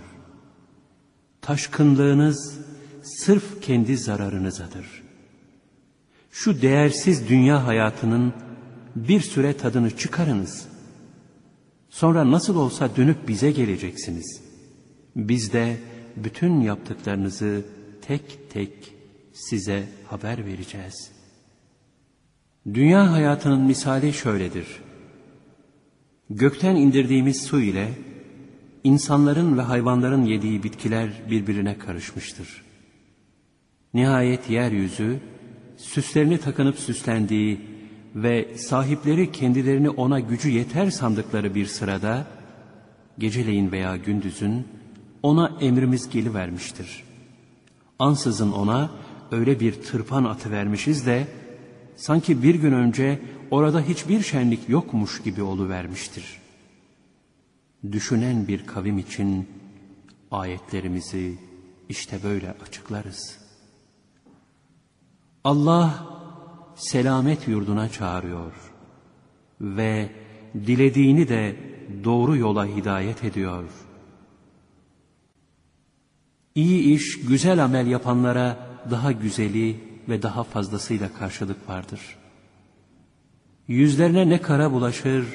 Taşkınlığınız 1.42 2.60
sırf 3.04 3.62
kendi 3.62 3.98
zararınızadır. 3.98 5.04
Şu 6.32 6.62
değersiz 6.62 7.30
dünya 7.30 7.68
hayatının 7.68 8.34
bir 8.96 9.22
süre 9.22 9.58
tadını 9.58 9.98
çıkarınız. 9.98 10.71
Sonra 11.92 12.32
nasıl 12.32 12.56
olsa 12.56 12.96
dönüp 12.96 13.28
bize 13.28 13.52
geleceksiniz. 13.52 14.42
Biz 15.16 15.54
de 15.54 15.78
bütün 16.16 16.62
yaptıklarınızı 16.62 17.66
tek 18.02 18.50
tek 18.50 18.94
size 19.34 19.84
haber 20.08 20.46
vereceğiz. 20.46 21.12
Dünya 22.74 23.12
hayatının 23.12 23.62
misali 23.62 24.14
şöyledir. 24.14 24.68
Gökten 26.30 26.76
indirdiğimiz 26.76 27.44
su 27.44 27.62
ile 27.62 27.90
insanların 28.84 29.58
ve 29.58 29.62
hayvanların 29.62 30.26
yediği 30.26 30.64
bitkiler 30.64 31.10
birbirine 31.30 31.78
karışmıştır. 31.78 32.64
Nihayet 33.94 34.50
yeryüzü 34.50 35.20
süslerini 35.78 36.38
takınıp 36.38 36.80
süslendiği 36.80 37.71
ve 38.16 38.58
sahipleri 38.58 39.32
kendilerini 39.32 39.90
ona 39.90 40.20
gücü 40.20 40.50
yeter 40.50 40.90
sandıkları 40.90 41.56
bir 41.56 41.66
sırada 41.66 42.28
geceleyin 43.18 43.72
veya 43.72 43.98
gündüzün 43.98 44.68
ona 45.24 45.58
emrimiz 45.62 46.10
gelivermiştir. 46.10 47.04
Ansızın 48.00 48.52
ona 48.52 48.92
öyle 49.32 49.60
bir 49.60 49.74
tırpan 49.74 50.24
atı 50.24 50.52
vermişiz 50.52 51.06
de 51.06 51.28
sanki 51.96 52.44
bir 52.44 52.56
gün 52.56 52.72
önce 52.72 53.20
orada 53.52 53.82
hiçbir 53.82 54.22
şenlik 54.22 54.70
yokmuş 54.70 55.22
gibi 55.24 55.42
oluvermiştir. 55.44 56.42
Düşünen 57.92 58.48
bir 58.48 58.66
kavim 58.66 58.98
için 58.98 59.50
ayetlerimizi 60.32 61.38
işte 61.90 62.24
böyle 62.24 62.56
açıklarız. 62.68 63.38
Allah 65.44 66.11
selamet 66.90 67.48
yurduna 67.48 67.90
çağırıyor 67.90 68.54
ve 69.62 70.10
dilediğini 70.54 71.30
de 71.30 71.56
doğru 72.04 72.38
yola 72.38 72.66
hidayet 72.66 73.24
ediyor.'' 73.24 73.92
İyi 76.56 76.96
iş, 76.96 77.20
güzel 77.20 77.64
amel 77.64 77.88
yapanlara 77.88 78.58
daha 78.90 79.12
güzeli 79.12 79.80
ve 80.10 80.22
daha 80.22 80.44
fazlasıyla 80.44 81.14
karşılık 81.20 81.70
vardır. 81.70 82.02
Yüzlerine 83.68 84.30
ne 84.30 84.42
kara 84.42 84.72
bulaşır 84.72 85.26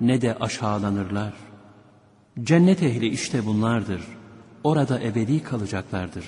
ne 0.00 0.22
de 0.22 0.34
aşağılanırlar. 0.34 1.32
Cennet 2.42 2.82
ehli 2.82 3.08
işte 3.08 3.46
bunlardır. 3.46 4.02
Orada 4.64 5.00
ebedi 5.00 5.42
kalacaklardır. 5.42 6.24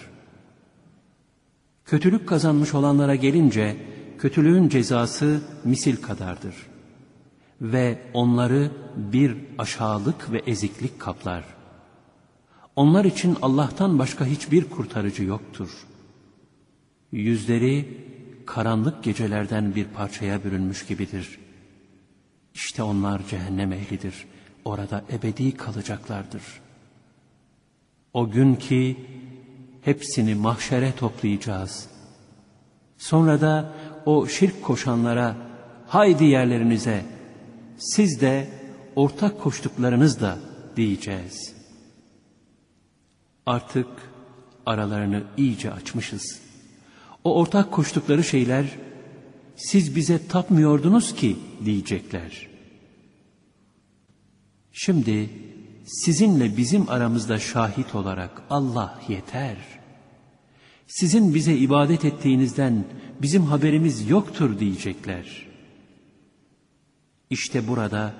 Kötülük 1.84 2.28
kazanmış 2.28 2.74
olanlara 2.74 3.14
gelince 3.14 3.76
kötülüğün 4.18 4.68
cezası 4.68 5.40
misil 5.64 5.96
kadardır. 6.02 6.54
Ve 7.60 7.98
onları 8.14 8.70
bir 8.96 9.36
aşağılık 9.58 10.32
ve 10.32 10.38
eziklik 10.38 11.00
kaplar. 11.00 11.44
Onlar 12.76 13.04
için 13.04 13.36
Allah'tan 13.42 13.98
başka 13.98 14.26
hiçbir 14.26 14.70
kurtarıcı 14.70 15.24
yoktur. 15.24 15.70
Yüzleri 17.12 18.06
karanlık 18.46 19.04
gecelerden 19.04 19.74
bir 19.74 19.84
parçaya 19.84 20.44
bürünmüş 20.44 20.86
gibidir. 20.86 21.38
İşte 22.54 22.82
onlar 22.82 23.26
cehennem 23.28 23.72
ehlidir. 23.72 24.26
Orada 24.64 25.04
ebedi 25.12 25.56
kalacaklardır. 25.56 26.42
O 28.12 28.30
gün 28.30 28.54
ki 28.54 28.96
hepsini 29.82 30.34
mahşere 30.34 30.92
toplayacağız. 30.92 31.88
Sonra 32.98 33.40
da 33.40 33.72
o 34.06 34.26
şirk 34.26 34.62
koşanlara 34.62 35.36
haydi 35.86 36.24
yerlerinize 36.24 37.04
siz 37.78 38.20
de 38.20 38.48
ortak 38.96 39.40
koştuklarınız 39.40 40.20
da 40.20 40.38
diyeceğiz.'' 40.76 41.56
Artık 43.46 43.86
aralarını 44.66 45.24
iyice 45.36 45.72
açmışız. 45.72 46.40
O 47.24 47.34
ortak 47.40 47.72
koştukları 47.72 48.24
şeyler 48.24 48.66
siz 49.56 49.96
bize 49.96 50.28
tapmıyordunuz 50.28 51.14
ki 51.14 51.36
diyecekler. 51.64 52.48
Şimdi 54.72 55.30
sizinle 55.86 56.56
bizim 56.56 56.90
aramızda 56.90 57.38
şahit 57.38 57.94
olarak 57.94 58.42
Allah 58.50 59.00
yeter. 59.08 59.56
Sizin 60.86 61.34
bize 61.34 61.54
ibadet 61.54 62.04
ettiğinizden 62.04 62.84
bizim 63.22 63.42
haberimiz 63.42 64.10
yoktur 64.10 64.58
diyecekler. 64.58 65.46
İşte 67.30 67.68
burada 67.68 68.14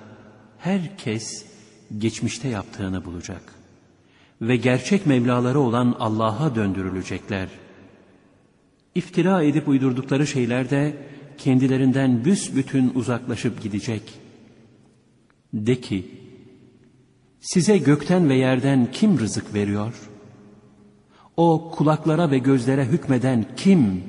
herkes 0.59 1.45
geçmişte 1.99 2.49
yaptığını 2.49 3.05
bulacak. 3.05 3.55
Ve 4.41 4.57
gerçek 4.57 5.07
Mevlaları 5.07 5.61
olan 5.61 5.97
Allah'a 5.99 6.55
döndürülecekler. 6.55 7.49
İftira 8.95 9.43
edip 9.43 9.69
uydurdukları 9.69 10.27
şeyler 10.27 10.71
de 10.71 10.97
kendilerinden 11.39 12.25
büsbütün 12.25 12.93
uzaklaşıp 12.95 13.63
gidecek. 13.63 14.03
De 15.53 15.81
ki, 15.81 16.11
size 17.41 17.79
gökten 17.79 18.29
ve 18.29 18.35
yerden 18.35 18.91
kim 18.93 19.19
rızık 19.19 19.55
veriyor? 19.55 19.95
O 21.37 21.71
kulaklara 21.71 22.31
ve 22.31 22.39
gözlere 22.39 22.85
hükmeden 22.85 23.47
kim? 23.57 24.05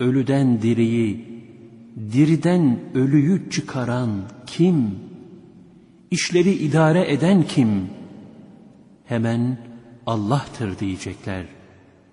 Ölüden 0.00 0.62
diriyi, 0.62 1.34
diriden 2.12 2.80
ölüyü 2.94 3.50
çıkaran 3.50 4.10
kim? 4.46 4.98
İşleri 6.10 6.52
idare 6.52 7.12
eden 7.12 7.42
kim? 7.42 7.90
Hemen 9.04 9.58
Allah'tır 10.06 10.78
diyecekler. 10.78 11.46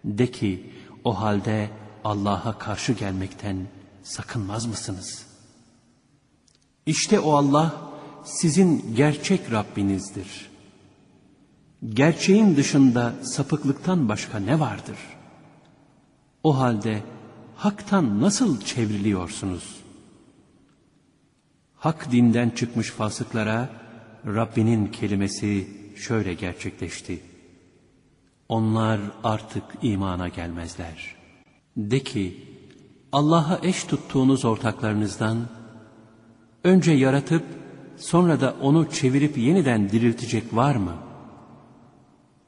De 0.06 0.32
ki 0.32 0.72
o 1.04 1.20
halde 1.22 1.70
Allah'a 2.04 2.58
karşı 2.58 2.94
gelmekten 2.94 3.58
sakınmaz 4.04 4.66
mısınız? 4.66 5.26
İşte 6.86 7.20
o 7.20 7.32
Allah 7.32 7.92
sizin 8.24 8.96
gerçek 8.96 9.52
Rabbinizdir. 9.52 10.51
Gerçeğin 11.90 12.56
dışında 12.56 13.14
sapıklıktan 13.24 14.10
başka 14.10 14.40
ne 14.40 14.60
vardır? 14.60 14.98
O 16.44 16.60
halde 16.60 17.04
haktan 17.56 18.22
nasıl 18.22 18.62
çevriliyorsunuz? 18.62 19.76
Hak 21.76 22.12
dinden 22.12 22.50
çıkmış 22.50 22.90
fasıklara 22.90 23.70
Rabbinin 24.26 24.88
kelimesi 24.88 25.68
şöyle 25.96 26.34
gerçekleşti. 26.34 27.22
Onlar 28.50 29.00
artık 29.24 29.64
imana 29.82 30.28
gelmezler. 30.28 31.16
De 31.78 32.00
ki, 32.00 32.48
Allah'a 33.12 33.60
eş 33.64 33.84
tuttuğunuz 33.84 34.46
ortaklarınızdan, 34.46 35.38
önce 36.64 36.92
yaratıp 36.92 37.44
sonra 37.98 38.42
da 38.42 38.56
onu 38.62 38.92
çevirip 38.92 39.38
yeniden 39.38 39.90
diriltecek 39.90 40.56
var 40.56 40.76
mı? 40.76 41.11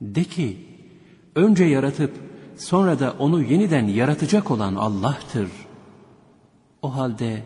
De 0.01 0.23
ki, 0.23 0.58
önce 1.36 1.63
yaratıp 1.63 2.12
sonra 2.58 2.99
da 2.99 3.15
onu 3.19 3.43
yeniden 3.43 3.88
yaratacak 3.88 4.51
olan 4.51 4.75
Allah'tır. 4.75 5.49
O 6.82 6.95
halde 6.95 7.43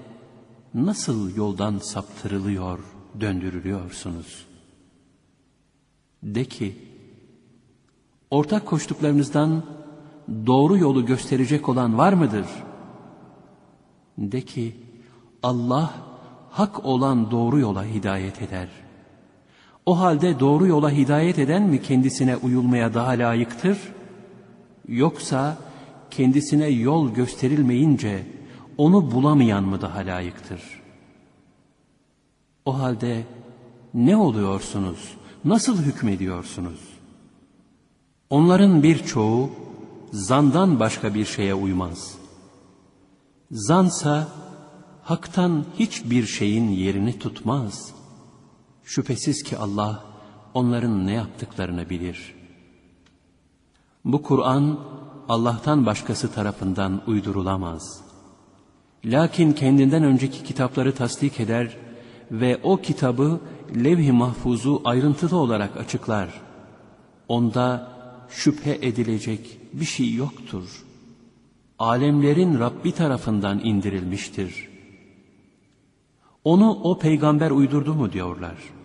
nasıl 0.73 1.36
yoldan 1.36 1.77
saptırılıyor, 1.77 2.79
döndürülüyorsunuz? 3.19 4.47
De 6.23 6.45
ki, 6.45 6.77
ortak 8.31 8.65
koştuklarınızdan 8.65 9.63
doğru 10.45 10.77
yolu 10.77 11.05
gösterecek 11.05 11.69
olan 11.69 11.97
var 11.97 12.13
mıdır? 12.13 12.45
De 14.17 14.41
ki, 14.41 14.75
Allah 15.43 15.93
hak 16.51 16.86
olan 16.86 17.31
doğru 17.31 17.60
yola 17.60 17.86
hidayet 17.86 18.41
eder. 18.41 18.87
O 19.88 20.00
halde 20.00 20.39
doğru 20.39 20.67
yola 20.67 20.91
hidayet 20.91 21.39
eden 21.39 21.63
mi 21.63 21.82
kendisine 21.82 22.38
uyulmaya 22.38 22.93
daha 22.93 23.12
layıktır? 23.12 23.78
Yoksa 24.88 25.58
kendisine 26.12 26.67
yol 26.67 27.13
gösterilmeyince 27.13 28.26
onu 28.78 29.12
bulamayan 29.12 29.63
mı 29.63 29.82
daha 29.82 30.00
layıktır? 30.00 30.62
O 32.65 32.80
halde 32.80 33.23
ne 33.93 34.17
oluyorsunuz? 34.17 35.17
Nasıl 35.45 35.84
hükmediyorsunuz? 35.84 36.80
Onların 38.30 38.84
birçoğu 38.84 39.50
zandan 40.12 40.80
başka 40.80 41.13
bir 41.13 41.26
şeye 41.26 41.54
uymaz. 41.54 42.17
Zansa 43.52 44.28
haktan 45.04 45.65
hiçbir 45.80 46.26
şeyin 46.26 46.69
yerini 46.69 47.19
tutmaz. 47.19 47.96
Şüphesiz 48.88 49.43
ki 49.43 49.58
Allah 49.58 50.04
onların 50.54 51.08
ne 51.08 51.13
yaptıklarını 51.13 51.89
bilir. 51.89 52.36
Bu 54.06 54.23
Kur'an 54.23 54.80
Allah'tan 55.30 55.86
başkası 55.86 56.32
tarafından 56.32 57.02
uydurulamaz. 57.08 58.02
Lakin 59.06 59.54
kendinden 59.54 60.04
önceki 60.04 60.43
kitapları 60.43 60.95
tasdik 60.95 61.39
eder 61.39 61.78
ve 62.32 62.60
o 62.63 62.78
kitabı 62.78 63.39
levh-i 63.76 64.12
mahfuzu 64.12 64.82
ayrıntılı 64.86 65.38
olarak 65.38 65.78
açıklar. 65.78 66.41
Onda 67.28 67.91
şüphe 68.30 68.80
edilecek 68.82 69.60
bir 69.73 69.86
şey 69.86 70.13
yoktur. 70.13 70.86
Alemlerin 71.80 72.60
Rabbi 72.60 72.91
tarafından 72.91 73.60
indirilmiştir. 73.60 74.69
Onu 76.43 76.71
o 76.84 77.00
peygamber 77.00 77.52
uydurdu 77.52 77.93
mu 77.93 78.12
diyorlar. 78.12 78.76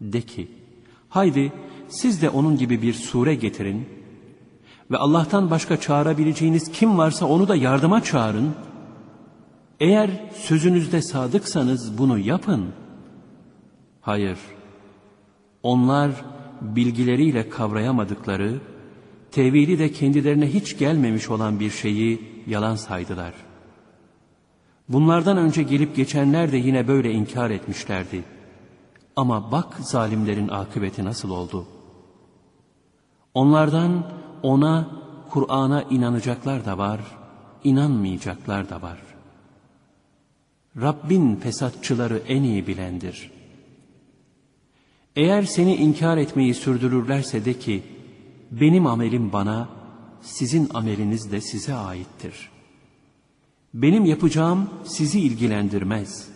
De 0.00 0.20
ki, 0.20 0.48
haydi 1.08 1.52
siz 1.88 2.22
de 2.22 2.30
onun 2.30 2.58
gibi 2.58 2.82
bir 2.82 2.92
sure 2.92 3.34
getirin 3.34 3.88
ve 4.90 4.96
Allah'tan 4.96 5.50
başka 5.50 5.80
çağırabileceğiniz 5.80 6.72
kim 6.72 6.98
varsa 6.98 7.26
onu 7.26 7.48
da 7.48 7.56
yardıma 7.56 8.02
çağırın. 8.02 8.54
Eğer 9.80 10.10
sözünüzde 10.34 11.02
sadıksanız 11.02 11.98
bunu 11.98 12.18
yapın. 12.18 12.66
Hayır, 14.00 14.38
onlar 15.62 16.10
bilgileriyle 16.60 17.48
kavrayamadıkları, 17.48 18.60
tevili 19.30 19.78
de 19.78 19.92
kendilerine 19.92 20.46
hiç 20.46 20.78
gelmemiş 20.78 21.30
olan 21.30 21.60
bir 21.60 21.70
şeyi 21.70 22.42
yalan 22.46 22.76
saydılar. 22.76 23.32
Bunlardan 24.88 25.36
önce 25.36 25.62
gelip 25.62 25.96
geçenler 25.96 26.52
de 26.52 26.56
yine 26.56 26.88
böyle 26.88 27.12
inkar 27.12 27.50
etmişlerdi. 27.50 28.24
Ama 29.16 29.52
bak 29.52 29.76
zalimlerin 29.80 30.48
akıbeti 30.48 31.04
nasıl 31.04 31.30
oldu. 31.30 31.66
Onlardan 33.34 34.06
ona, 34.42 34.88
Kur'an'a 35.30 35.82
inanacaklar 35.82 36.64
da 36.64 36.78
var, 36.78 37.00
inanmayacaklar 37.64 38.70
da 38.70 38.82
var. 38.82 38.98
Rabbin 40.76 41.36
fesatçıları 41.36 42.18
en 42.18 42.42
iyi 42.42 42.66
bilendir.'' 42.66 43.40
Eğer 45.16 45.42
seni 45.42 45.76
inkar 45.76 46.16
etmeyi 46.16 46.54
sürdürürlerse 46.54 47.44
de 47.44 47.58
ki, 47.58 47.82
benim 48.50 48.86
amelim 48.86 49.32
bana, 49.32 49.68
sizin 50.22 50.70
ameliniz 50.74 51.32
de 51.32 51.40
size 51.40 51.74
aittir. 51.74 52.50
Benim 53.74 54.04
yapacağım 54.04 54.70
sizi 54.84 55.20
ilgilendirmez. 55.20 56.28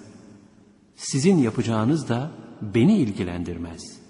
Sizin 0.97 1.39
yapacağınız 1.39 2.09
da 2.09 2.31
beni 2.75 2.99
ilgilendirmez. 2.99 4.01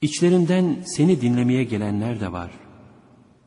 İçlerinden 0.00 0.76
seni 0.86 1.20
dinlemeye 1.20 1.64
gelenler 1.64 2.20
de 2.20 2.32
var. 2.32 2.50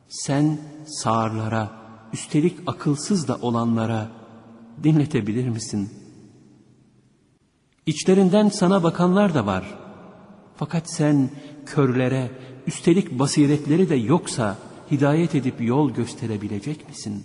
Sen 0.08 0.58
sağırlara, 0.86 1.70
üstelik 2.12 2.58
akılsız 2.66 3.28
da 3.28 3.36
olanlara 3.36 4.10
dinletebilir 4.82 5.48
misin?'' 5.48 6.08
İçlerinden 7.88 8.48
sana 8.48 8.82
bakanlar 8.82 9.34
da 9.34 9.46
var. 9.46 9.78
Fakat 10.56 10.90
sen 10.90 11.30
körlere, 11.66 12.30
üstelik 12.66 13.18
basiretleri 13.18 13.88
de 13.88 13.94
yoksa 13.94 14.58
hidayet 14.90 15.34
edip 15.34 15.60
yol 15.60 15.90
gösterebilecek 15.90 16.88
misin? 16.88 17.24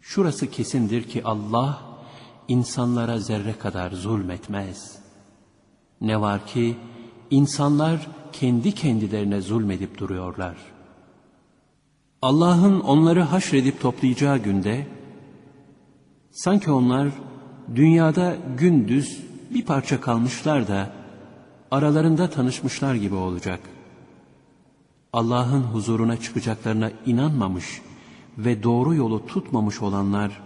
Şurası 0.00 0.50
kesindir 0.50 1.02
ki 1.02 1.24
Allah 1.24 1.89
insanlara 2.50 3.18
zerre 3.18 3.58
kadar 3.58 3.90
zulmetmez. 3.90 4.98
Ne 6.00 6.20
var 6.20 6.46
ki 6.46 6.76
insanlar 7.30 8.06
kendi 8.32 8.72
kendilerine 8.72 9.40
zulmedip 9.40 9.98
duruyorlar. 9.98 10.56
Allah'ın 12.22 12.80
onları 12.80 13.22
haşredip 13.22 13.80
toplayacağı 13.80 14.38
günde 14.38 14.86
sanki 16.30 16.70
onlar 16.70 17.08
dünyada 17.74 18.36
gündüz 18.58 19.20
bir 19.54 19.64
parça 19.64 20.00
kalmışlar 20.00 20.68
da 20.68 20.92
aralarında 21.70 22.30
tanışmışlar 22.30 22.94
gibi 22.94 23.14
olacak. 23.14 23.60
Allah'ın 25.12 25.62
huzuruna 25.62 26.16
çıkacaklarına 26.16 26.90
inanmamış 27.06 27.82
ve 28.38 28.62
doğru 28.62 28.94
yolu 28.94 29.26
tutmamış 29.26 29.82
olanlar 29.82 30.42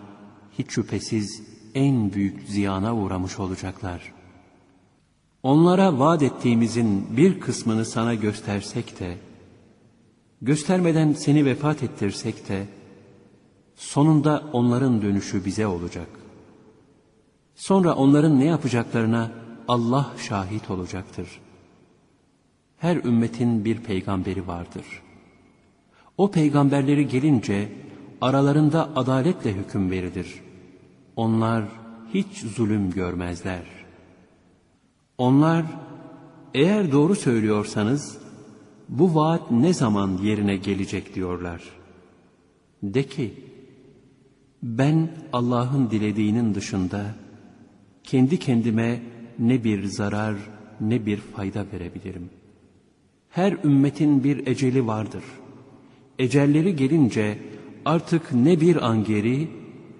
hiç 0.58 0.70
şüphesiz 0.70 1.53
en 1.74 2.12
büyük 2.12 2.48
ziyana 2.48 2.96
uğramış 2.96 3.38
olacaklar. 3.38 4.12
Onlara 5.42 5.98
vaat 5.98 6.22
ettiğimizin 6.22 7.16
bir 7.16 7.40
kısmını 7.40 7.84
sana 7.84 8.14
göstersek 8.14 9.00
de 9.00 9.16
Göstermeden 10.44 11.12
seni 11.12 11.44
vefat 11.44 11.82
ettirsek 11.82 12.48
de, 12.48 12.66
sonunda 13.76 14.42
onların 14.52 15.02
dönüşü 15.02 15.44
bize 15.44 15.66
olacak. 15.66 16.08
Sonra 17.54 17.94
onların 17.94 18.40
ne 18.40 18.44
yapacaklarına 18.44 19.30
Allah 19.68 20.10
şahit 20.18 20.70
olacaktır. 20.70 21.28
Her 22.78 22.96
ümmetin 22.96 23.64
bir 23.64 23.78
peygamberi 23.78 24.46
vardır. 24.46 24.84
O 26.18 26.30
peygamberleri 26.30 27.08
gelince 27.08 27.72
aralarında 28.20 28.96
adaletle 28.96 29.52
hüküm 29.52 29.90
verilir. 29.90 30.43
Onlar 31.16 31.64
hiç 32.14 32.38
zulüm 32.38 32.90
görmezler. 32.90 33.62
Onlar 35.18 35.64
eğer 36.54 36.92
doğru 36.92 37.14
söylüyorsanız 37.14 38.18
bu 38.88 39.14
vaat 39.14 39.50
ne 39.50 39.72
zaman 39.72 40.18
yerine 40.22 40.56
gelecek 40.56 41.14
diyorlar. 41.14 41.62
De 42.82 43.02
ki 43.02 43.34
ben 44.62 45.10
Allah'ın 45.32 45.90
dilediğinin 45.90 46.54
dışında 46.54 47.04
kendi 48.04 48.38
kendime 48.38 49.02
ne 49.38 49.64
bir 49.64 49.84
zarar 49.84 50.36
ne 50.80 51.06
bir 51.06 51.16
fayda 51.16 51.66
verebilirim. 51.72 52.30
Her 53.30 53.52
ümmetin 53.64 54.24
bir 54.24 54.46
eceli 54.46 54.86
vardır. 54.86 55.24
Ecelleri 56.18 56.76
gelince 56.76 57.38
artık 57.84 58.32
ne 58.32 58.60
bir 58.60 58.86
an 58.88 59.04
geri 59.04 59.48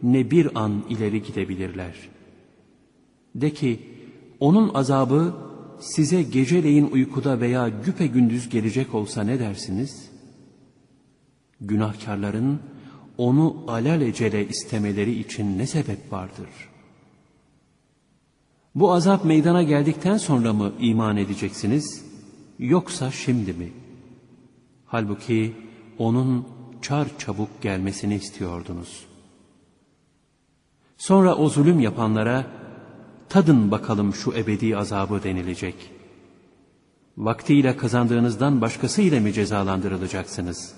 ne 0.05 0.31
bir 0.31 0.62
an 0.62 0.85
ileri 0.88 1.23
gidebilirler. 1.23 1.95
De 3.35 3.53
ki 3.53 3.81
onun 4.40 4.75
azabı 4.75 5.35
size 5.81 6.23
geceleyin 6.23 6.90
uykuda 6.90 7.40
veya 7.40 7.69
güpe 7.69 8.07
gündüz 8.07 8.49
gelecek 8.49 8.95
olsa 8.95 9.23
ne 9.23 9.38
dersiniz? 9.38 10.11
Günahkarların 11.61 12.61
onu 13.19 13.64
alelacele 13.69 14.49
istemeleri 14.49 15.21
için 15.21 15.59
ne 15.59 15.67
sebep 15.67 16.12
vardır? 16.12 16.49
Bu 18.75 18.93
azap 18.93 19.25
meydana 19.25 19.62
geldikten 19.62 20.17
sonra 20.17 20.53
mı 20.53 20.73
iman 20.81 21.17
edeceksiniz, 21.17 22.05
yoksa 22.59 23.11
şimdi 23.11 23.53
mi? 23.53 23.73
Halbuki 24.87 25.53
onun 25.99 26.47
çar 26.83 27.09
çabuk 27.19 27.62
gelmesini 27.62 28.14
istiyordunuz. 28.14 29.13
Sonra 30.96 31.35
o 31.35 31.48
zulüm 31.48 31.80
yapanlara, 31.80 32.46
tadın 33.28 33.70
bakalım 33.70 34.14
şu 34.14 34.33
ebedi 34.33 34.76
azabı 34.76 35.22
denilecek. 35.22 35.90
Vaktiyle 37.16 37.76
kazandığınızdan 37.76 38.61
başkasıyla 38.61 39.20
mı 39.20 39.33
cezalandırılacaksınız? 39.33 40.74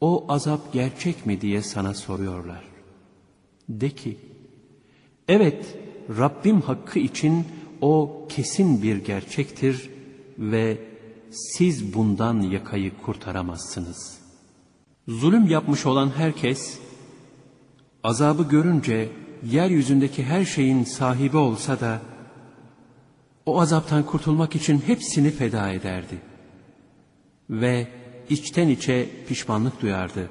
O 0.00 0.24
azap 0.28 0.72
gerçek 0.72 1.26
mi 1.26 1.40
diye 1.40 1.62
sana 1.62 1.94
soruyorlar. 1.94 2.64
De 3.68 3.90
ki, 3.90 4.18
evet 5.28 5.78
Rabbim 6.18 6.60
hakkı 6.60 6.98
için 6.98 7.44
o 7.80 8.26
kesin 8.28 8.82
bir 8.82 8.96
gerçektir 8.96 9.90
ve 10.38 10.78
siz 11.30 11.94
bundan 11.94 12.40
yakayı 12.40 12.92
kurtaramazsınız. 12.96 14.18
Zulüm 15.08 15.46
yapmış 15.46 15.86
olan 15.86 16.10
herkes, 16.10 16.78
azabı 18.04 18.48
görünce 18.48 19.08
yeryüzündeki 19.44 20.24
her 20.24 20.44
şeyin 20.44 20.84
sahibi 20.84 21.36
olsa 21.36 21.80
da, 21.80 22.00
o 23.46 23.60
azaptan 23.60 24.02
kurtulmak 24.02 24.56
için 24.56 24.82
hepsini 24.86 25.30
feda 25.30 25.70
ederdi. 25.70 26.18
Ve 27.50 27.88
içten 28.28 28.68
içe 28.68 29.08
pişmanlık 29.28 29.82
duyardı. 29.82 30.28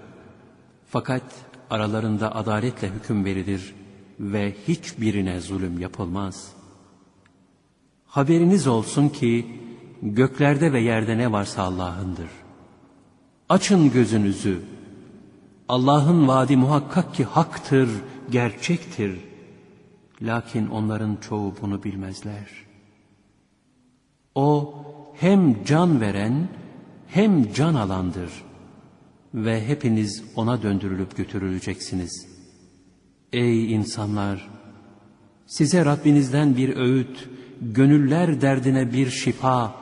Fakat 0.89 1.23
aralarında 1.69 2.35
adaletle 2.35 2.89
hüküm 2.89 3.25
verilir 3.25 3.75
ve 4.19 4.55
hiçbirine 4.67 5.39
zulüm 5.39 5.79
yapılmaz. 5.79 6.51
Haberiniz 8.07 8.67
olsun 8.67 9.09
ki 9.09 9.47
göklerde 10.01 10.73
ve 10.73 10.81
yerde 10.81 11.17
ne 11.17 11.31
varsa 11.31 11.63
Allah'ındır. 11.63 12.29
Açın 13.49 13.91
gözünüzü. 13.91 14.61
Allah'ın 15.69 16.27
vaadi 16.27 16.57
muhakkak 16.57 17.13
ki 17.13 17.23
haktır, 17.23 17.89
gerçektir. 18.31 19.19
Lakin 20.21 20.67
onların 20.67 21.15
çoğu 21.15 21.53
bunu 21.61 21.83
bilmezler. 21.83 22.47
O 24.35 24.73
hem 25.15 25.63
can 25.63 26.01
veren 26.01 26.47
hem 27.07 27.53
can 27.53 27.75
alandır 27.75 28.29
ve 29.33 29.67
hepiniz 29.67 30.23
ona 30.35 30.61
döndürülüp 30.61 31.17
götürüleceksiniz. 31.17 32.27
Ey 33.33 33.73
insanlar! 33.73 34.49
Size 35.45 35.85
Rabbinizden 35.85 36.57
bir 36.57 36.75
öğüt, 36.75 37.29
gönüller 37.61 38.41
derdine 38.41 38.93
bir 38.93 39.09
şifa, 39.09 39.75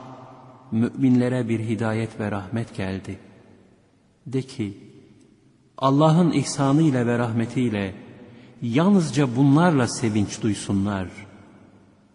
müminlere 0.72 1.48
bir 1.48 1.60
hidayet 1.60 2.20
ve 2.20 2.30
rahmet 2.30 2.76
geldi. 2.76 3.18
De 4.26 4.42
ki, 4.42 4.85
Allah'ın 5.78 6.32
ihsanıyla 6.32 7.06
ve 7.06 7.18
rahmetiyle 7.18 7.94
yalnızca 8.62 9.36
bunlarla 9.36 9.88
sevinç 9.88 10.42
duysunlar. 10.42 11.08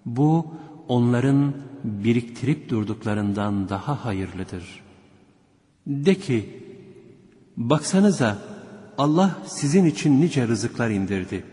Bu 0.06 0.54
onların 0.88 1.54
biriktirip 1.84 2.70
durduklarından 2.70 3.70
daha 3.70 4.06
hayırlıdır. 4.06 4.80
De 5.88 6.16
ki, 6.16 6.64
baksanıza 7.58 8.38
Allah 8.98 9.38
sizin 9.46 9.86
için 9.86 10.22
nice 10.22 10.48
rızıklar 10.48 10.90
indirdi. 10.90 11.44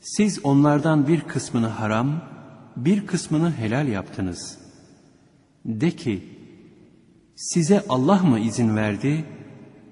Siz 0.00 0.44
onlardan 0.44 1.08
bir 1.08 1.20
kısmını 1.20 1.66
haram, 1.66 2.22
bir 2.76 3.06
kısmını 3.06 3.52
helal 3.52 3.88
yaptınız. 3.88 4.58
De 5.64 5.90
ki, 5.90 6.24
size 7.36 7.84
Allah 7.88 8.22
mı 8.22 8.38
izin 8.38 8.76
verdi, 8.76 9.24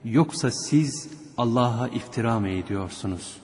yoksa 0.05 0.51
siz 0.51 1.18
Allah'a 1.39 1.89
iftira 1.89 2.41
mı 2.41 2.49
ediyorsunuz? 2.49 3.37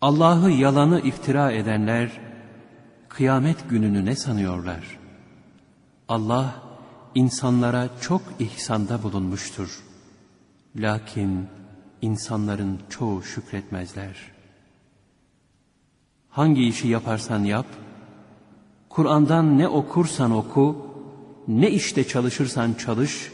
Allah'ı 0.00 0.50
yalanı 0.50 1.00
iftira 1.00 1.52
edenler, 1.52 2.20
kıyamet 3.08 3.70
gününü 3.70 4.04
ne 4.04 4.16
sanıyorlar? 4.16 4.98
Allah, 6.08 6.54
insanlara 7.14 7.88
çok 8.00 8.22
ihsanda 8.38 9.02
bulunmuştur. 9.02 9.84
Lakin 10.76 11.46
insanların 12.02 12.78
çoğu 12.88 13.22
şükretmezler. 13.22 14.16
Hangi 16.30 16.68
işi 16.68 16.88
yaparsan 16.88 17.44
yap, 17.44 17.66
Kur'an'dan 18.88 19.58
ne 19.58 19.68
okursan 19.68 20.30
oku, 20.30 20.86
ne 21.48 21.70
işte 21.70 22.08
çalışırsan 22.08 22.74
çalış, 22.74 23.32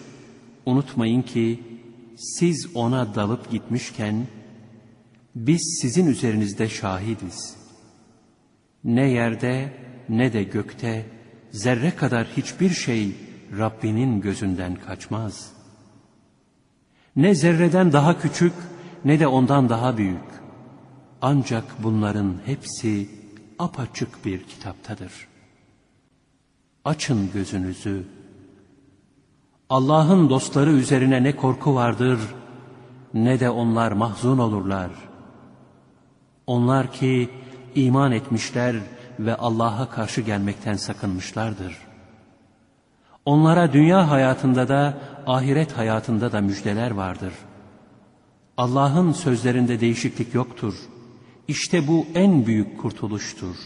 unutmayın 0.67 1.23
ki 1.23 1.76
siz 2.17 2.69
ona 2.75 3.15
dalıp 3.15 3.51
gitmişken, 3.51 4.27
biz 5.35 5.79
sizin 5.81 6.07
üzerinizde 6.07 6.69
şahidiz. 6.69 7.57
Ne 8.85 9.11
yerde 9.11 9.73
ne 10.09 10.33
de 10.33 10.43
gökte 10.43 11.07
zerre 11.51 11.97
kadar 11.97 12.27
hiçbir 12.37 12.71
şey 12.71 13.17
Rabbinin 13.59 14.21
gözünden 14.21 14.75
kaçmaz. 14.75 15.53
Ne 17.17 17.35
zerreden 17.35 17.93
daha 17.93 18.21
küçük 18.21 18.53
ne 19.05 19.21
de 19.21 19.27
ondan 19.27 19.69
daha 19.69 19.99
büyük. 19.99 20.37
Ancak 21.23 21.65
bunların 21.83 22.37
hepsi 22.45 23.09
apaçık 23.59 24.25
bir 24.25 24.43
kitaptadır. 24.43 25.13
Açın 26.85 27.31
gözünüzü. 27.33 28.05
Allah'ın 29.71 30.31
dostları 30.31 30.71
üzerine 30.71 31.23
ne 31.23 31.37
korku 31.37 31.75
vardır 31.75 32.21
ne 33.15 33.41
de 33.41 33.51
onlar 33.51 33.93
mahzun 33.93 34.39
olurlar. 34.39 34.91
Onlar 36.47 36.93
ki 36.93 37.31
iman 37.75 38.13
etmişler 38.13 38.77
ve 39.19 39.37
Allah'a 39.37 39.91
karşı 39.91 40.21
gelmekten 40.21 40.75
sakınmışlardır. 40.75 41.79
Onlara 43.25 43.73
dünya 43.73 44.11
hayatında 44.11 44.69
da 44.69 44.99
ahiret 45.27 45.73
hayatında 45.73 46.33
da 46.33 46.41
müjdeler 46.41 46.91
vardır. 46.91 47.33
Allah'ın 48.57 49.13
sözlerinde 49.13 49.81
değişiklik 49.81 50.35
yoktur. 50.35 50.75
İşte 51.49 51.89
bu 51.89 52.07
en 52.15 52.47
büyük 52.47 52.81
kurtuluştur. 52.81 53.57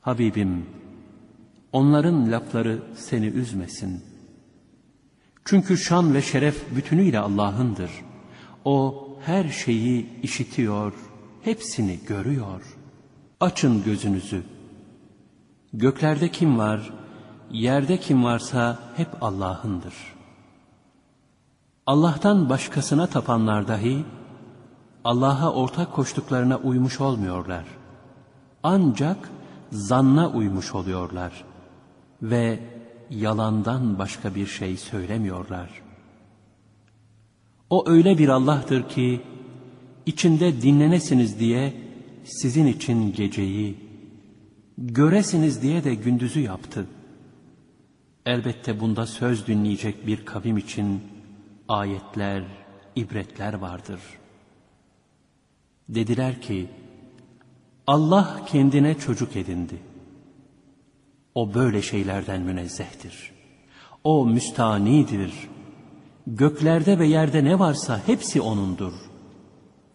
Habibim, 0.00 0.66
onların 1.74 2.32
lafları 2.32 2.82
seni 2.96 3.26
üzmesin. 3.26 4.04
Çünkü 5.44 5.78
şan 5.78 6.14
ve 6.14 6.22
şeref 6.22 6.76
bütünüyle 6.76 7.18
Allah'ındır. 7.18 7.90
O 8.64 9.08
her 9.26 9.48
şeyi 9.48 10.20
işitiyor, 10.22 10.92
hepsini 11.42 12.00
görüyor. 12.06 12.76
Açın 13.40 13.84
gözünüzü. 13.84 14.42
Göklerde 15.72 16.28
kim 16.28 16.58
var, 16.58 16.92
yerde 17.50 18.00
kim 18.00 18.24
varsa 18.24 18.78
hep 18.96 19.08
Allah'ındır. 19.20 19.94
Allah'tan 21.86 22.48
başkasına 22.48 23.06
tapanlar 23.06 23.68
dahi 23.68 24.04
Allah'a 25.04 25.52
ortak 25.52 25.92
koştuklarına 25.92 26.56
uymuş 26.56 27.00
olmuyorlar. 27.00 27.64
Ancak 28.62 29.30
zanna 29.72 30.30
uymuş 30.30 30.74
oluyorlar 30.74 31.44
ve 32.24 32.58
yalandan 33.10 33.98
başka 33.98 34.34
bir 34.34 34.46
şey 34.46 34.76
söylemiyorlar. 34.76 35.70
O 37.70 37.88
öyle 37.88 38.18
bir 38.18 38.28
Allah'tır 38.28 38.88
ki 38.88 39.20
içinde 40.06 40.62
dinlenesiniz 40.62 41.40
diye 41.40 41.74
sizin 42.24 42.66
için 42.66 43.12
geceyi, 43.12 43.76
göresiniz 44.78 45.62
diye 45.62 45.84
de 45.84 45.94
gündüzü 45.94 46.40
yaptı. 46.40 46.86
Elbette 48.26 48.80
bunda 48.80 49.06
söz 49.06 49.46
dinleyecek 49.46 50.06
bir 50.06 50.24
kavim 50.24 50.56
için 50.56 51.00
ayetler, 51.68 52.44
ibretler 52.96 53.54
vardır. 53.54 54.00
Dediler 55.88 56.42
ki, 56.42 56.68
Allah 57.86 58.44
kendine 58.46 58.98
çocuk 58.98 59.36
edindi. 59.36 59.93
O 61.34 61.54
böyle 61.54 61.82
şeylerden 61.82 62.40
münezzehtir. 62.40 63.32
O 64.04 64.26
müstanidir. 64.26 65.32
Göklerde 66.26 66.98
ve 66.98 67.06
yerde 67.06 67.44
ne 67.44 67.58
varsa 67.58 68.00
hepsi 68.06 68.40
O'nundur. 68.40 68.92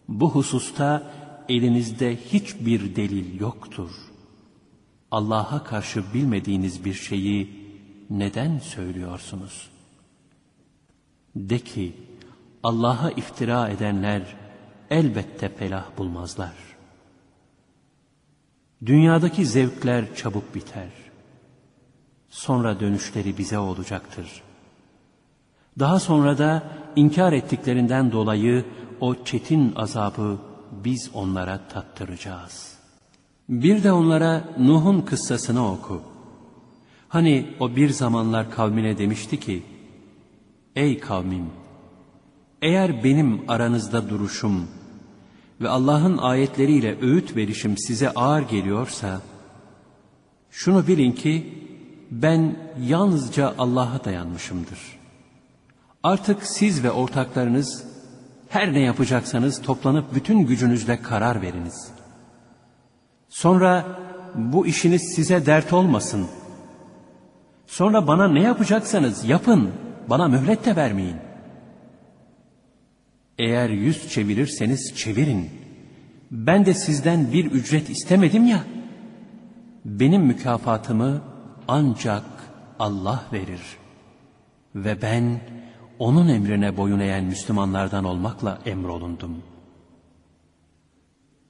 Bu 0.07 0.31
hususta 0.31 1.11
elinizde 1.49 2.15
hiçbir 2.15 2.95
delil 2.95 3.39
yoktur. 3.39 3.89
Allah'a 5.11 5.63
karşı 5.63 6.03
bilmediğiniz 6.13 6.85
bir 6.85 6.93
şeyi 6.93 7.69
neden 8.09 8.59
söylüyorsunuz? 8.59 9.69
De 11.35 11.59
ki, 11.59 11.93
Allah'a 12.63 13.11
iftira 13.11 13.69
edenler 13.69 14.21
elbette 14.89 15.49
felah 15.49 15.97
bulmazlar. 15.97 16.55
Dünyadaki 18.85 19.45
zevkler 19.45 20.15
çabuk 20.15 20.55
biter. 20.55 20.89
Sonra 22.29 22.79
dönüşleri 22.79 23.37
bize 23.37 23.59
olacaktır. 23.59 24.41
Daha 25.79 25.99
sonra 25.99 26.37
da 26.37 26.63
inkar 26.95 27.33
ettiklerinden 27.33 28.11
dolayı 28.11 28.65
o 28.99 29.23
çetin 29.23 29.73
azabı 29.75 30.37
biz 30.71 31.09
onlara 31.13 31.59
tattıracağız. 31.67 32.73
Bir 33.49 33.83
de 33.83 33.91
onlara 33.91 34.43
Nuh'un 34.59 35.01
kıssasını 35.01 35.71
oku. 35.71 36.01
Hani 37.09 37.55
o 37.59 37.75
bir 37.75 37.89
zamanlar 37.89 38.51
kavmine 38.51 38.97
demişti 38.97 39.39
ki, 39.39 39.63
Ey 40.75 40.99
kavmim! 40.99 41.45
Eğer 42.61 43.03
benim 43.03 43.41
aranızda 43.47 44.09
duruşum 44.09 44.67
ve 45.61 45.69
Allah'ın 45.69 46.17
ayetleriyle 46.17 47.01
öğüt 47.01 47.35
verişim 47.35 47.77
size 47.77 48.09
ağır 48.09 48.41
geliyorsa, 48.41 49.21
şunu 50.51 50.87
bilin 50.87 51.11
ki 51.11 51.53
ben 52.11 52.55
yalnızca 52.81 53.53
Allah'a 53.57 54.05
dayanmışımdır. 54.05 54.79
Artık 56.03 56.43
siz 56.43 56.83
ve 56.83 56.91
ortaklarınız 56.91 57.83
her 58.49 58.73
ne 58.73 58.79
yapacaksanız 58.79 59.61
toplanıp 59.61 60.15
bütün 60.15 60.39
gücünüzle 60.39 61.01
karar 61.01 61.41
veriniz. 61.41 61.87
Sonra 63.29 63.85
bu 64.35 64.67
işiniz 64.67 65.01
size 65.15 65.45
dert 65.45 65.73
olmasın. 65.73 66.27
Sonra 67.67 68.07
bana 68.07 68.27
ne 68.27 68.41
yapacaksanız 68.41 69.25
yapın, 69.25 69.71
bana 70.09 70.27
mühlet 70.27 70.65
de 70.65 70.75
vermeyin. 70.75 71.17
Eğer 73.37 73.69
yüz 73.69 74.09
çevirirseniz 74.09 74.93
çevirin. 74.95 75.49
Ben 76.31 76.65
de 76.65 76.73
sizden 76.73 77.31
bir 77.33 77.45
ücret 77.45 77.89
istemedim 77.89 78.45
ya. 78.47 78.63
Benim 79.85 80.21
mükafatımı 80.21 81.21
ancak 81.69 82.23
Allah 82.79 83.23
verir. 83.33 83.61
Ve 84.75 85.01
ben 85.01 85.41
onun 85.99 86.27
emrine 86.27 86.77
boyun 86.77 86.99
eğen 86.99 87.23
Müslümanlardan 87.23 88.03
olmakla 88.03 88.59
emrolundum. 88.65 89.43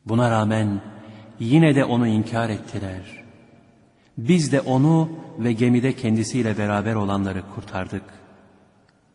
Buna 0.05 0.31
rağmen 0.31 0.81
yine 1.39 1.75
de 1.75 1.85
onu 1.85 2.07
inkar 2.07 2.49
ettiler. 2.49 3.23
Biz 4.17 4.51
de 4.51 4.61
onu 4.61 5.09
ve 5.39 5.53
gemide 5.53 5.93
kendisiyle 5.93 6.57
beraber 6.57 6.95
olanları 6.95 7.43
kurtardık. 7.55 8.03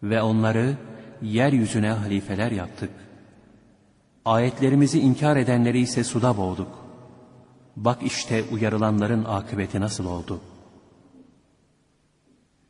Ve 0.03 0.23
onları 0.23 0.77
yeryüzüne 1.23 1.91
halifeler 1.91 2.51
yaptık. 2.51 2.91
Ayetlerimizi 4.25 5.01
inkar 5.01 5.37
edenleri 5.37 5.81
ise 5.81 6.05
suda 6.05 6.37
boğduk. 6.37 6.85
Bak 7.77 7.99
işte 8.03 8.45
uyarılanların 8.53 9.25
akıbeti 9.25 9.81
nasıl 9.81 10.07
oldu. 10.07 10.41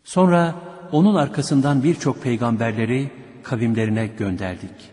Sonra 0.05 0.55
onun 0.93 1.15
arkasından 1.15 1.83
birçok 1.83 2.23
peygamberleri 2.23 3.11
kavimlerine 3.43 4.07
gönderdik. 4.07 4.91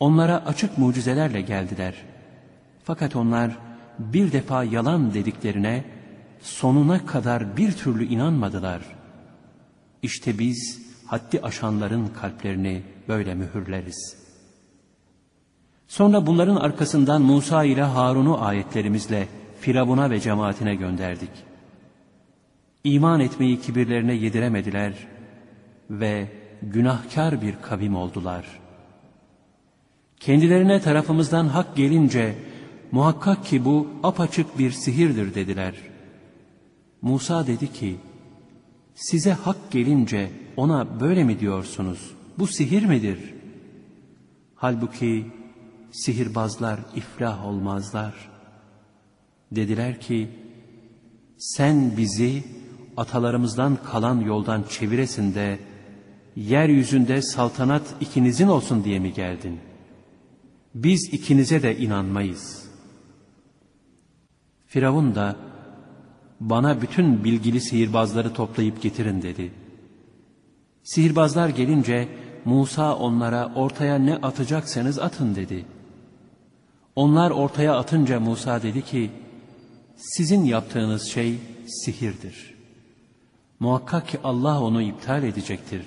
Onlara 0.00 0.46
açık 0.46 0.78
mucizelerle 0.78 1.40
geldiler. 1.40 1.94
Fakat 2.84 3.16
onlar 3.16 3.58
bir 3.98 4.32
defa 4.32 4.64
yalan 4.64 5.14
dediklerine 5.14 5.84
sonuna 6.40 7.06
kadar 7.06 7.56
bir 7.56 7.72
türlü 7.72 8.04
inanmadılar. 8.04 8.82
İşte 10.02 10.38
biz 10.38 10.82
haddi 11.06 11.40
aşanların 11.40 12.08
kalplerini 12.08 12.82
böyle 13.08 13.34
mühürleriz. 13.34 14.16
Sonra 15.88 16.26
bunların 16.26 16.56
arkasından 16.56 17.22
Musa 17.22 17.64
ile 17.64 17.82
Harun'u 17.82 18.44
ayetlerimizle 18.44 19.28
Firavun'a 19.60 20.10
ve 20.10 20.20
cemaatine 20.20 20.74
gönderdik. 20.74 21.49
İman 22.84 23.20
etmeyi 23.20 23.60
kibirlerine 23.60 24.14
yediremediler 24.14 24.92
ve 25.90 26.28
günahkar 26.62 27.42
bir 27.42 27.54
kavim 27.62 27.96
oldular. 27.96 28.60
Kendilerine 30.20 30.80
tarafımızdan 30.80 31.46
hak 31.48 31.76
gelince 31.76 32.34
muhakkak 32.92 33.44
ki 33.44 33.64
bu 33.64 33.88
apaçık 34.02 34.58
bir 34.58 34.70
sihirdir 34.70 35.34
dediler. 35.34 35.74
Musa 37.02 37.46
dedi 37.46 37.72
ki, 37.72 37.96
size 38.94 39.32
hak 39.32 39.70
gelince 39.70 40.30
ona 40.56 41.00
böyle 41.00 41.24
mi 41.24 41.40
diyorsunuz? 41.40 42.10
Bu 42.38 42.46
sihir 42.46 42.84
midir? 42.84 43.34
Halbuki 44.54 45.26
sihirbazlar 45.90 46.80
iflah 46.96 47.46
olmazlar. 47.46 48.14
Dediler 49.52 50.00
ki, 50.00 50.28
sen 51.38 51.96
bizi 51.96 52.44
atalarımızdan 52.96 53.78
kalan 53.84 54.20
yoldan 54.20 54.64
çeviresin 54.70 55.34
de, 55.34 55.58
yeryüzünde 56.36 57.22
saltanat 57.22 57.82
ikinizin 58.00 58.48
olsun 58.48 58.84
diye 58.84 58.98
mi 58.98 59.12
geldin? 59.12 59.60
Biz 60.74 61.08
ikinize 61.12 61.62
de 61.62 61.78
inanmayız. 61.78 62.70
Firavun 64.66 65.14
da, 65.14 65.36
bana 66.40 66.82
bütün 66.82 67.24
bilgili 67.24 67.60
sihirbazları 67.60 68.32
toplayıp 68.32 68.82
getirin 68.82 69.22
dedi. 69.22 69.52
Sihirbazlar 70.82 71.48
gelince 71.48 72.08
Musa 72.44 72.96
onlara 72.96 73.52
ortaya 73.54 73.98
ne 73.98 74.16
atacaksanız 74.16 74.98
atın 74.98 75.34
dedi. 75.34 75.64
Onlar 76.96 77.30
ortaya 77.30 77.76
atınca 77.76 78.20
Musa 78.20 78.62
dedi 78.62 78.82
ki, 78.82 79.10
sizin 79.96 80.44
yaptığınız 80.44 81.08
şey 81.08 81.38
sihirdir. 81.66 82.49
Muhakkak 83.60 84.08
ki 84.08 84.18
Allah 84.24 84.62
onu 84.62 84.82
iptal 84.82 85.22
edecektir. 85.22 85.86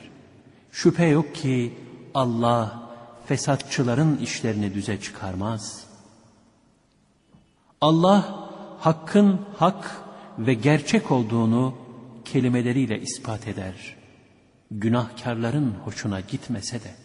Şüphe 0.71 1.05
yok 1.05 1.35
ki 1.35 1.73
Allah 2.13 2.89
fesatçıların 3.25 4.17
işlerini 4.17 4.73
düze 4.73 4.99
çıkarmaz. 5.01 5.87
Allah 7.81 8.49
hakkın 8.79 9.41
hak 9.57 10.01
ve 10.37 10.53
gerçek 10.53 11.11
olduğunu 11.11 11.75
kelimeleriyle 12.25 13.01
ispat 13.01 13.47
eder. 13.47 13.95
Günahkarların 14.71 15.75
hoşuna 15.83 16.19
gitmese 16.19 16.83
de. 16.83 16.95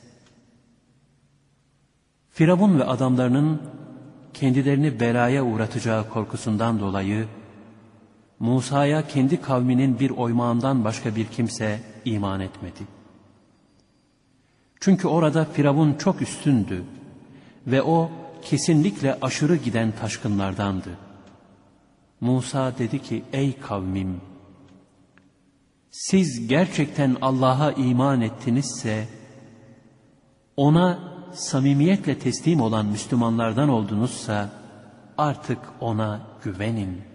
Firavun 2.31 2.79
ve 2.79 2.85
adamlarının 2.85 3.63
kendilerini 4.35 5.01
belaya 5.01 5.45
uğratacağı 5.45 6.09
korkusundan 6.09 6.81
dolayı 6.81 7.29
Musa'ya 8.41 9.09
kendi 9.09 9.41
kavminin 9.41 10.01
bir 10.01 10.11
oymağından 10.11 10.85
başka 10.85 11.17
bir 11.17 11.27
kimse 11.27 11.81
iman 12.05 12.41
etmedi. 12.41 12.81
Çünkü 14.81 15.09
orada 15.09 15.45
Firavun 15.45 15.95
çok 15.95 16.23
üstündü 16.23 16.85
ve 17.67 17.83
o 17.83 18.11
kesinlikle 18.43 19.19
aşırı 19.23 19.57
giden 19.57 19.93
taşkınlardandı. 20.01 20.99
Musa 22.21 22.79
dedi 22.79 23.03
ki 23.03 23.23
ey 23.33 23.61
kavmim 23.61 24.21
siz 25.91 26.49
gerçekten 26.49 27.17
Allah'a 27.23 27.73
iman 27.73 28.21
ettinizse, 28.21 29.09
ona 30.57 30.99
samimiyetle 31.33 32.19
teslim 32.19 32.61
olan 32.61 32.87
Müslümanlardan 32.87 33.69
oldunuzsa, 33.69 34.51
artık 35.19 35.59
ona 35.81 36.21
güvenin. 36.45 37.08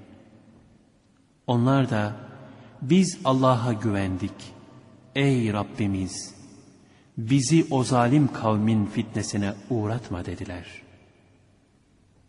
Onlar 1.47 1.89
da, 1.89 2.15
biz 2.81 3.19
Allah'a 3.25 3.73
güvendik. 3.73 4.53
Ey 5.15 5.53
Rabbimiz! 5.53 6.33
Bizi 7.17 7.65
o 7.69 7.83
zalim 7.83 8.33
kavmin 8.33 8.85
fitnesine 8.85 9.53
uğratma 9.69 10.25
dediler. 10.25 10.65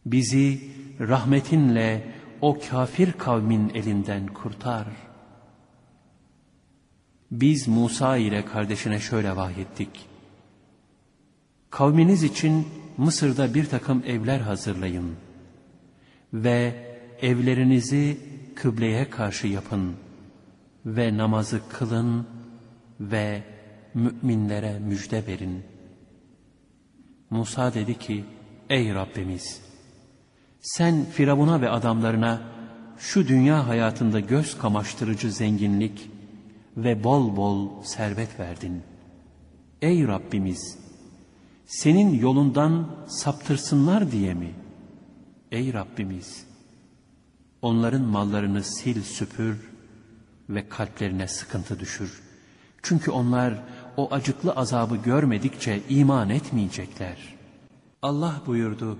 Bizi 0.06 0.60
rahmetinle 1.00 2.12
o 2.40 2.58
kafir 2.70 3.12
kavmin 3.12 3.70
elinden 3.74 4.26
kurtar. 4.26 4.86
Biz 7.30 7.68
Musa 7.68 8.16
ile 8.16 8.44
kardeşine 8.44 9.00
şöyle 9.00 9.36
vahyettik. 9.36 10.06
Kavminiz 11.70 12.22
için 12.22 12.68
Mısır'da 12.96 13.54
bir 13.54 13.64
takım 13.66 14.02
evler 14.06 14.40
hazırlayın 14.40 15.16
ve 16.32 16.74
evlerinizi 17.22 18.18
kıbleye 18.54 19.10
karşı 19.10 19.46
yapın 19.46 19.96
ve 20.86 21.16
namazı 21.16 21.60
kılın 21.68 22.26
ve 23.00 23.42
müminlere 23.94 24.78
müjde 24.78 25.26
verin. 25.26 25.62
Musa 27.30 27.74
dedi 27.74 27.98
ki, 27.98 28.24
ey 28.70 28.94
Rabbimiz, 28.94 29.60
sen 30.60 31.04
Firavun'a 31.04 31.60
ve 31.60 31.70
adamlarına 31.70 32.42
şu 32.98 33.28
dünya 33.28 33.68
hayatında 33.68 34.20
göz 34.20 34.58
kamaştırıcı 34.58 35.32
zenginlik 35.32 36.10
ve 36.76 37.04
bol 37.04 37.36
bol 37.36 37.82
servet 37.82 38.40
verdin. 38.40 38.82
Ey 39.82 40.06
Rabbimiz, 40.06 40.78
senin 41.66 42.18
yolundan 42.18 43.04
saptırsınlar 43.08 44.12
diye 44.12 44.34
mi? 44.34 44.50
Ey 45.52 45.72
Rabbimiz, 45.72 46.46
onların 47.64 48.02
mallarını 48.02 48.62
sil 48.76 48.98
süpür 49.02 49.56
ve 50.48 50.68
kalplerine 50.68 51.28
sıkıntı 51.28 51.80
düşür. 51.80 52.22
Çünkü 52.82 53.10
onlar 53.10 53.62
o 53.96 54.14
acıklı 54.14 54.52
azabı 54.52 54.96
görmedikçe 54.96 55.82
iman 55.88 56.30
etmeyecekler. 56.30 57.36
Allah 58.02 58.42
buyurdu, 58.46 58.98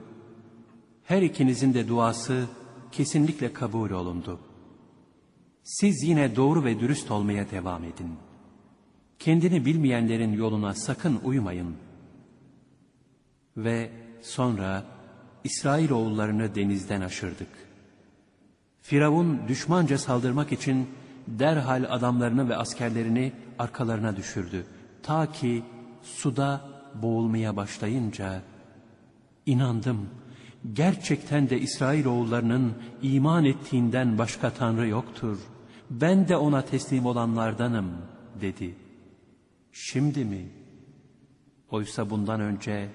her 1.05 1.23
ikinizin 1.23 1.75
de 1.75 1.89
duası 1.89 2.45
kesinlikle 2.93 3.53
kabul 3.53 3.91
olundu. 3.91 4.41
Siz 5.63 6.03
yine 6.03 6.37
doğru 6.37 6.65
ve 6.65 6.81
dürüst 6.81 7.11
olmaya 7.11 7.51
devam 7.51 7.85
edin. 7.85 8.17
Kendini 9.19 9.65
bilmeyenlerin 9.65 10.33
yoluna 10.33 10.75
sakın 10.75 11.21
uymayın. 11.25 11.77
Ve 13.57 13.91
sonra 14.23 14.85
İsrail 15.45 15.91
oğullarını 15.91 16.55
denizden 16.55 17.01
aşırdık. 17.01 17.64
Firavun 18.85 19.49
düşmanca 19.49 19.99
saldırmak 19.99 20.53
için 20.53 20.89
derhal 21.27 21.85
adamlarını 21.89 22.49
ve 22.49 22.57
askerlerini 22.57 23.33
arkalarına 23.59 24.17
düşürdü. 24.17 24.67
Ta 25.03 25.33
ki 25.33 25.63
suda 26.03 26.61
boğulmaya 27.03 27.57
başlayınca 27.57 28.43
inandım 29.47 30.09
gerçekten 30.73 31.51
de 31.51 31.61
İsrail 31.61 32.07
oğullarının 32.07 32.73
iman 33.03 33.45
ettiğinden 33.45 34.19
başka 34.19 34.51
Tanrı 34.51 34.89
yoktur. 34.89 35.39
Ben 35.91 36.29
de 36.29 36.37
ona 36.37 36.63
teslim 36.63 37.07
olanlardanım 37.07 37.93
dedi. 38.41 38.75
Şimdi 39.73 40.25
mi? 40.25 40.49
Oysa 41.71 42.11
bundan 42.11 42.41
önce 42.41 42.89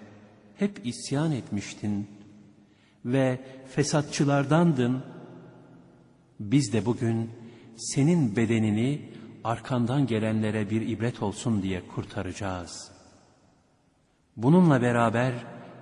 hep 0.56 0.82
isyan 0.84 1.32
etmiştin 1.32 2.08
ve 3.06 3.40
fesatçılardandın. 3.76 5.04
Biz 6.40 6.74
de 6.74 6.86
bugün 6.86 7.30
senin 7.76 8.36
bedenini 8.36 9.02
arkandan 9.44 10.08
gelenlere 10.08 10.70
bir 10.70 10.82
ibret 10.88 11.22
olsun 11.22 11.64
diye 11.64 11.82
kurtaracağız. 11.96 12.92
Bununla 14.38 14.82
beraber 14.82 15.34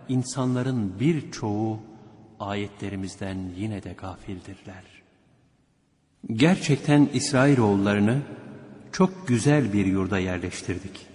insanların 0.09 0.99
birçoğu 0.99 1.79
ayetlerimizden 2.39 3.37
yine 3.57 3.83
de 3.83 3.93
gafildirler. 3.93 4.83
Gerçekten 6.33 7.09
İsrailoğullarını 7.13 8.21
çok 8.91 9.27
güzel 9.27 9.73
bir 9.73 9.85
yurda 9.85 10.19
yerleştirdik. 10.19 11.07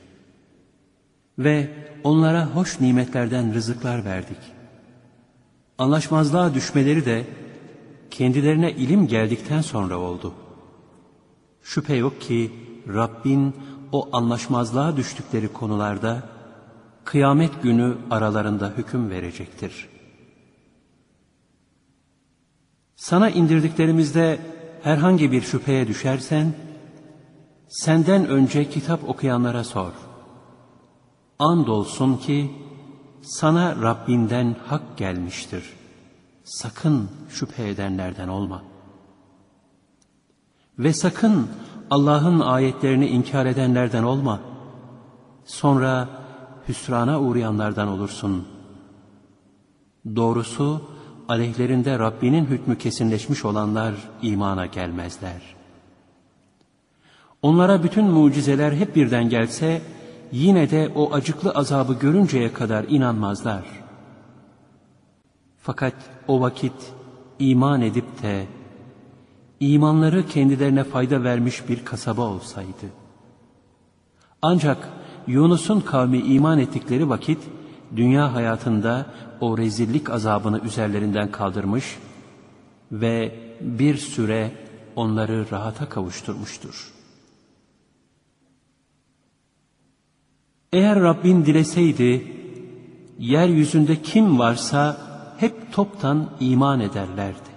Ve 1.38 1.70
onlara 2.04 2.46
hoş 2.46 2.80
nimetlerden 2.80 3.54
rızıklar 3.54 4.04
verdik. 4.04 4.38
Anlaşmazlığa 5.78 6.54
düşmeleri 6.54 7.04
de 7.04 7.26
kendilerine 8.12 8.72
ilim 8.72 9.06
geldikten 9.06 9.60
sonra 9.60 9.98
oldu. 9.98 10.32
Şüphe 11.62 11.94
yok 11.94 12.20
ki 12.20 12.52
Rabbin 12.88 13.56
o 13.92 14.08
anlaşmazlığa 14.16 14.96
düştükleri 14.96 15.48
konularda 15.48 16.22
kıyamet 17.04 17.62
günü 17.62 17.96
aralarında 18.10 18.72
hüküm 18.76 19.10
verecektir. 19.10 19.88
Sana 22.96 23.30
indirdiklerimizde 23.30 24.38
herhangi 24.82 25.32
bir 25.32 25.42
şüpheye 25.42 25.88
düşersen, 25.88 26.54
senden 27.68 28.28
önce 28.28 28.70
kitap 28.70 29.08
okuyanlara 29.08 29.64
sor. 29.64 29.92
Andolsun 31.38 32.16
ki, 32.16 32.50
sana 33.22 33.82
Rabbinden 33.82 34.56
hak 34.66 34.96
gelmiştir. 34.96 35.81
Sakın 36.44 37.10
şüphe 37.28 37.68
edenlerden 37.68 38.28
olma. 38.28 38.62
Ve 40.78 40.92
sakın 40.92 41.48
Allah'ın 41.90 42.40
ayetlerini 42.40 43.06
inkar 43.06 43.46
edenlerden 43.46 44.02
olma. 44.02 44.40
Sonra 45.44 46.08
hüsrana 46.68 47.20
uğrayanlardan 47.20 47.88
olursun. 47.88 48.48
Doğrusu 50.16 50.82
aleyhlerinde 51.28 51.98
Rabbinin 51.98 52.44
hükmü 52.44 52.78
kesinleşmiş 52.78 53.44
olanlar 53.44 53.94
imana 54.22 54.66
gelmezler. 54.66 55.40
Onlara 57.42 57.82
bütün 57.82 58.04
mucizeler 58.04 58.72
hep 58.72 58.96
birden 58.96 59.28
gelse 59.28 59.82
yine 60.32 60.70
de 60.70 60.92
o 60.94 61.12
acıklı 61.12 61.50
azabı 61.50 61.94
görünceye 61.94 62.52
kadar 62.52 62.84
inanmazlar. 62.88 63.81
Fakat 65.62 65.94
o 66.28 66.40
vakit 66.40 66.92
iman 67.38 67.82
edip 67.82 68.22
de 68.22 68.46
imanları 69.60 70.26
kendilerine 70.26 70.84
fayda 70.84 71.24
vermiş 71.24 71.68
bir 71.68 71.84
kasaba 71.84 72.22
olsaydı. 72.22 72.86
Ancak 74.42 74.88
Yunus'un 75.26 75.80
kavmi 75.80 76.18
iman 76.18 76.58
ettikleri 76.58 77.08
vakit 77.08 77.38
dünya 77.96 78.34
hayatında 78.34 79.06
o 79.40 79.58
rezillik 79.58 80.10
azabını 80.10 80.58
üzerlerinden 80.58 81.30
kaldırmış 81.30 81.98
ve 82.92 83.34
bir 83.60 83.96
süre 83.96 84.52
onları 84.96 85.50
rahata 85.50 85.88
kavuşturmuştur. 85.88 86.92
Eğer 90.72 91.00
Rabbin 91.00 91.44
dileseydi, 91.46 92.36
yeryüzünde 93.18 94.02
kim 94.02 94.38
varsa 94.38 95.11
hep 95.42 95.72
toptan 95.72 96.30
iman 96.40 96.80
ederlerdi. 96.80 97.50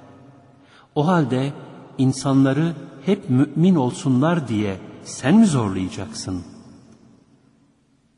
O 0.96 1.08
halde 1.08 1.54
insanları 1.98 2.74
hep 3.06 3.30
mümin 3.30 3.76
olsunlar 3.76 4.48
diye 4.48 4.78
sen 5.04 5.36
mi 5.36 5.46
zorlayacaksın? 5.46 6.44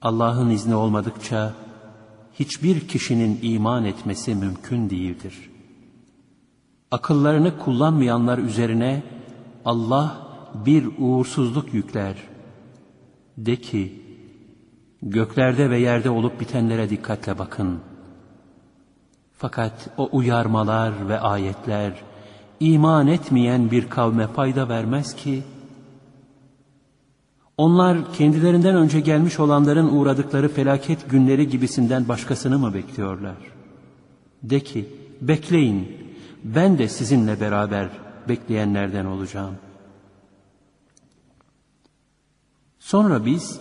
Allah'ın 0.01 0.49
izni 0.49 0.75
olmadıkça 0.75 1.53
hiçbir 2.39 2.87
kişinin 2.87 3.39
iman 3.41 3.85
etmesi 3.85 4.35
mümkün 4.35 4.89
değildir. 4.89 5.49
Akıllarını 6.91 7.57
kullanmayanlar 7.57 8.37
üzerine 8.37 9.03
Allah 9.65 10.27
bir 10.65 10.89
uğursuzluk 10.99 11.73
yükler. 11.73 12.15
De 13.37 13.55
ki, 13.55 14.01
göklerde 15.01 15.69
ve 15.69 15.79
yerde 15.79 16.09
olup 16.09 16.39
bitenlere 16.39 16.89
dikkatle 16.89 17.37
bakın. 17.37 17.79
Fakat 19.37 19.89
o 19.97 20.09
uyarmalar 20.11 21.09
ve 21.09 21.19
ayetler, 21.19 21.93
iman 22.59 23.07
etmeyen 23.07 23.71
bir 23.71 23.89
kavme 23.89 24.27
fayda 24.27 24.69
vermez 24.69 25.15
ki, 25.15 25.43
onlar 27.57 28.13
kendilerinden 28.13 28.75
önce 28.75 28.99
gelmiş 28.99 29.39
olanların 29.39 29.97
uğradıkları 29.97 30.49
felaket 30.49 31.09
günleri 31.09 31.49
gibisinden 31.49 32.07
başkasını 32.07 32.59
mı 32.59 32.73
bekliyorlar? 32.73 33.37
De 34.43 34.59
ki, 34.59 34.89
bekleyin, 35.21 35.97
ben 36.43 36.77
de 36.77 36.87
sizinle 36.87 37.39
beraber 37.41 37.89
bekleyenlerden 38.29 39.05
olacağım. 39.05 39.55
Sonra 42.79 43.25
biz 43.25 43.59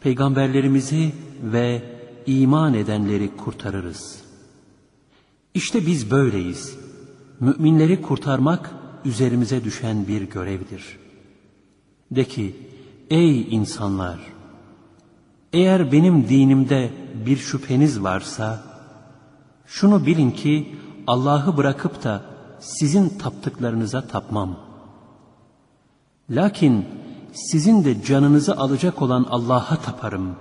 peygamberlerimizi 0.00 1.12
ve 1.42 1.82
iman 2.26 2.74
edenleri 2.74 3.36
kurtarırız. 3.36 4.31
İşte 5.54 5.86
biz 5.86 6.10
böyleyiz. 6.10 6.78
Müminleri 7.40 8.02
kurtarmak 8.02 8.70
üzerimize 9.04 9.64
düşen 9.64 10.08
bir 10.08 10.22
görevdir. 10.22 10.98
De 12.10 12.24
ki, 12.24 12.56
ey 13.10 13.54
insanlar! 13.54 14.18
Eğer 15.52 15.92
benim 15.92 16.28
dinimde 16.28 16.92
bir 17.26 17.36
şüpheniz 17.36 18.02
varsa, 18.02 18.62
şunu 19.66 20.06
bilin 20.06 20.30
ki 20.30 20.76
Allah'ı 21.06 21.56
bırakıp 21.56 22.04
da 22.04 22.22
sizin 22.60 23.08
taptıklarınıza 23.08 24.06
tapmam. 24.06 24.56
Lakin 26.30 26.86
sizin 27.32 27.84
de 27.84 28.04
canınızı 28.04 28.56
alacak 28.56 29.02
olan 29.02 29.26
Allah'a 29.30 29.76
taparım. 29.76 30.36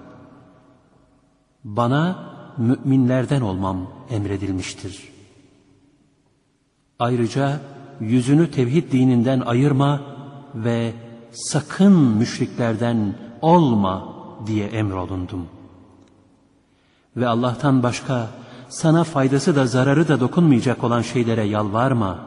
Bana 1.64 2.31
müminlerden 2.58 3.42
olmam 3.42 3.88
emredilmiştir. 4.10 5.10
Ayrıca 7.00 7.60
yüzünü 8.00 8.52
tevhid 8.52 8.92
dininden 8.92 9.40
ayırma 9.40 10.02
ve 10.56 10.94
sakın 11.32 11.94
müşriklerden 11.94 13.16
olma 13.42 14.16
diye 14.48 14.68
emrolundum. 14.68 15.48
Ve 17.18 17.28
Allah'tan 17.28 17.84
başka 17.84 18.28
sana 18.70 19.04
faydası 19.04 19.56
da 19.56 19.66
zararı 19.66 20.08
da 20.08 20.20
dokunmayacak 20.20 20.84
olan 20.84 21.02
şeylere 21.02 21.44
yalvarma. 21.44 22.20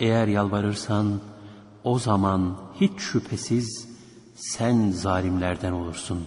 Eğer 0.00 0.28
yalvarırsan 0.28 1.20
o 1.84 1.98
zaman 1.98 2.56
hiç 2.80 2.92
şüphesiz 2.98 3.88
sen 4.34 4.90
zalimlerden 4.90 5.72
olursun. 5.72 6.26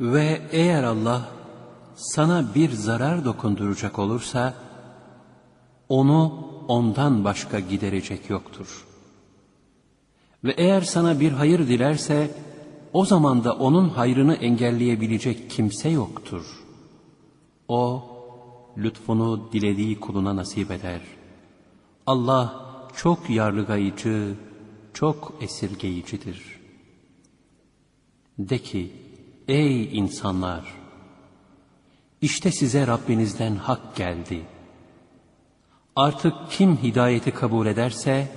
Ve 0.00 0.42
eğer 0.50 0.82
Allah 0.82 1.28
sana 1.94 2.54
bir 2.54 2.70
zarar 2.70 3.24
dokunduracak 3.24 3.98
olursa, 3.98 4.54
onu 5.88 6.48
ondan 6.68 7.24
başka 7.24 7.60
giderecek 7.60 8.30
yoktur. 8.30 8.86
Ve 10.44 10.54
eğer 10.56 10.80
sana 10.80 11.20
bir 11.20 11.32
hayır 11.32 11.68
dilerse, 11.68 12.30
o 12.92 13.04
zaman 13.04 13.44
da 13.44 13.52
onun 13.52 13.88
hayrını 13.88 14.34
engelleyebilecek 14.34 15.50
kimse 15.50 15.88
yoktur. 15.88 16.64
O, 17.68 18.04
lütfunu 18.78 19.52
dilediği 19.52 20.00
kuluna 20.00 20.36
nasip 20.36 20.70
eder. 20.70 21.00
Allah 22.06 22.62
çok 22.96 23.30
yarlıgayıcı, 23.30 24.36
çok 24.94 25.34
esirgeyicidir. 25.40 26.60
De 28.38 28.58
ki, 28.58 28.92
ey 29.48 29.98
insanlar! 29.98 30.81
İşte 32.22 32.52
size 32.52 32.86
Rabbinizden 32.86 33.56
hak 33.56 33.96
geldi. 33.96 34.42
Artık 35.96 36.34
kim 36.50 36.76
hidayeti 36.76 37.30
kabul 37.30 37.66
ederse, 37.66 38.28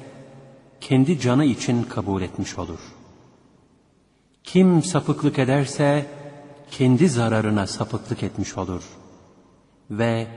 kendi 0.81 1.19
canı 1.19 1.45
için 1.45 1.83
kabul 1.83 2.21
etmiş 2.21 2.57
olur. 2.57 2.79
Kim 4.43 4.83
sapıklık 4.83 5.39
ederse, 5.39 6.05
kendi 6.71 7.09
zararına 7.09 7.67
sapıklık 7.67 8.23
etmiş 8.23 8.57
olur. 8.57 8.83
Ve 9.91 10.27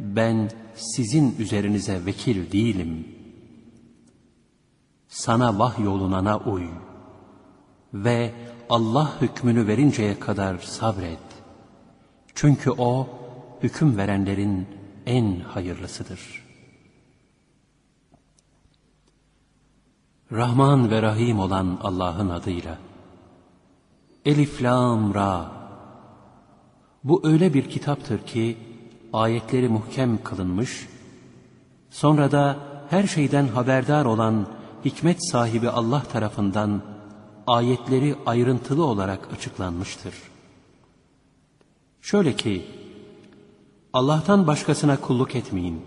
ben 0.00 0.50
sizin 0.74 1.36
üzerinize 1.38 2.06
vekil 2.06 2.52
değilim. 2.52 3.08
Sana 5.08 5.58
vahyolunana 5.58 6.38
uy 6.38 6.66
ve 7.94 8.34
Allah 8.68 9.20
hükmünü 9.20 9.66
verinceye 9.66 10.18
kadar 10.18 10.58
sabret. 10.58 11.29
Çünkü 12.40 12.70
O, 12.70 13.08
hüküm 13.62 13.96
verenlerin 13.96 14.66
en 15.06 15.40
hayırlısıdır.'' 15.40 16.44
Rahman 20.32 20.90
ve 20.90 21.02
Rahim 21.02 21.38
olan 21.38 21.78
Allah'ın 21.82 22.28
adıyla. 22.28 22.78
Elif, 24.24 24.62
Lam, 24.62 25.14
Ra. 25.14 25.50
Bu 27.04 27.20
öyle 27.24 27.54
bir 27.54 27.70
kitaptır 27.70 28.26
ki 28.26 28.58
ayetleri 29.12 29.68
muhkem 29.68 30.22
kılınmış, 30.22 30.88
sonra 31.90 32.32
da 32.32 32.56
her 32.90 33.06
şeyden 33.06 33.48
haberdar 33.48 34.04
olan 34.04 34.46
hikmet 34.84 35.30
sahibi 35.30 35.68
Allah 35.70 36.02
tarafından 36.02 36.82
ayetleri 37.46 38.16
ayrıntılı 38.26 38.84
olarak 38.84 39.32
açıklanmıştır. 39.32 40.29
Şöyle 42.02 42.36
ki, 42.36 42.62
Allah'tan 43.92 44.46
başkasına 44.46 45.00
kulluk 45.00 45.36
etmeyin. 45.36 45.80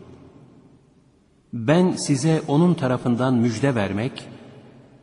Ben 1.54 1.92
size 1.92 2.42
O'nun 2.48 2.74
tarafından 2.74 3.34
müjde 3.34 3.76
vermek 3.76 4.28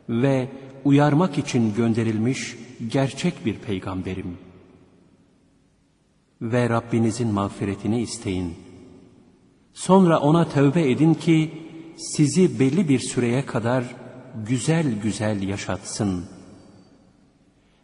ve 0.09 0.49
uyarmak 0.85 1.37
için 1.37 1.75
gönderilmiş 1.75 2.57
gerçek 2.87 3.45
bir 3.45 3.55
peygamberim. 3.55 4.37
Ve 6.41 6.69
Rabbinizin 6.69 7.27
mağfiretini 7.27 8.01
isteyin. 8.01 8.53
Sonra 9.73 10.19
O'na 10.19 10.49
tövbe 10.49 10.91
edin 10.91 11.13
ki 11.13 11.51
sizi 11.97 12.59
belli 12.59 12.89
bir 12.89 12.99
süreye 12.99 13.45
kadar 13.45 13.83
güzel 14.47 15.01
güzel 15.01 15.41
yaşatsın. 15.41 16.25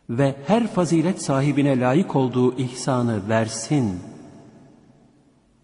Ve 0.10 0.36
her 0.48 0.68
fazilet 0.68 1.22
sahibine 1.22 1.80
layık 1.80 2.16
olduğu 2.16 2.58
ihsanı 2.58 3.30
versin. 3.30 4.00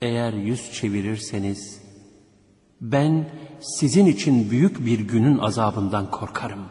Eğer 0.02 0.34
yüz 0.34 0.74
çevirirseniz, 0.74 1.82
ben 2.82 3.30
sizin 3.62 4.06
için 4.06 4.52
büyük 4.52 4.86
bir 4.86 5.00
günün 5.00 5.38
azabından 5.38 6.12
korkarım. 6.12 6.66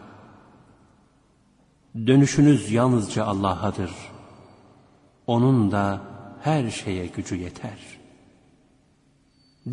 Dönüşünüz 2.07 2.73
yalnızca 2.73 3.25
Allah'adır. 3.25 3.91
Onun 5.27 5.71
da 5.71 6.01
her 6.41 6.71
şeye 6.71 7.07
gücü 7.07 7.37
yeter. 7.37 7.79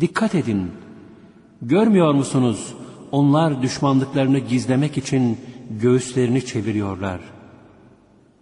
Dikkat 0.00 0.34
edin, 0.34 0.72
görmüyor 1.62 2.14
musunuz? 2.14 2.74
Onlar 3.12 3.62
düşmanlıklarını 3.62 4.38
gizlemek 4.38 4.98
için 4.98 5.38
göğüslerini 5.70 6.46
çeviriyorlar. 6.46 7.20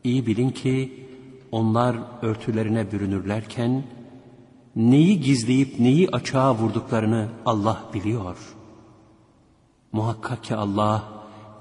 İyi 0.04 0.26
bilin 0.26 0.50
ki 0.50 1.06
onlar 1.52 1.96
örtülerine 2.22 2.92
bürünürlerken, 2.92 3.84
neyi 4.76 5.20
gizleyip 5.20 5.80
neyi 5.80 6.08
açığa 6.08 6.54
vurduklarını 6.54 7.28
Allah 7.46 7.84
biliyor. 7.94 8.36
Muhakkak 9.92 10.44
ki 10.44 10.54
Allah 10.54 11.04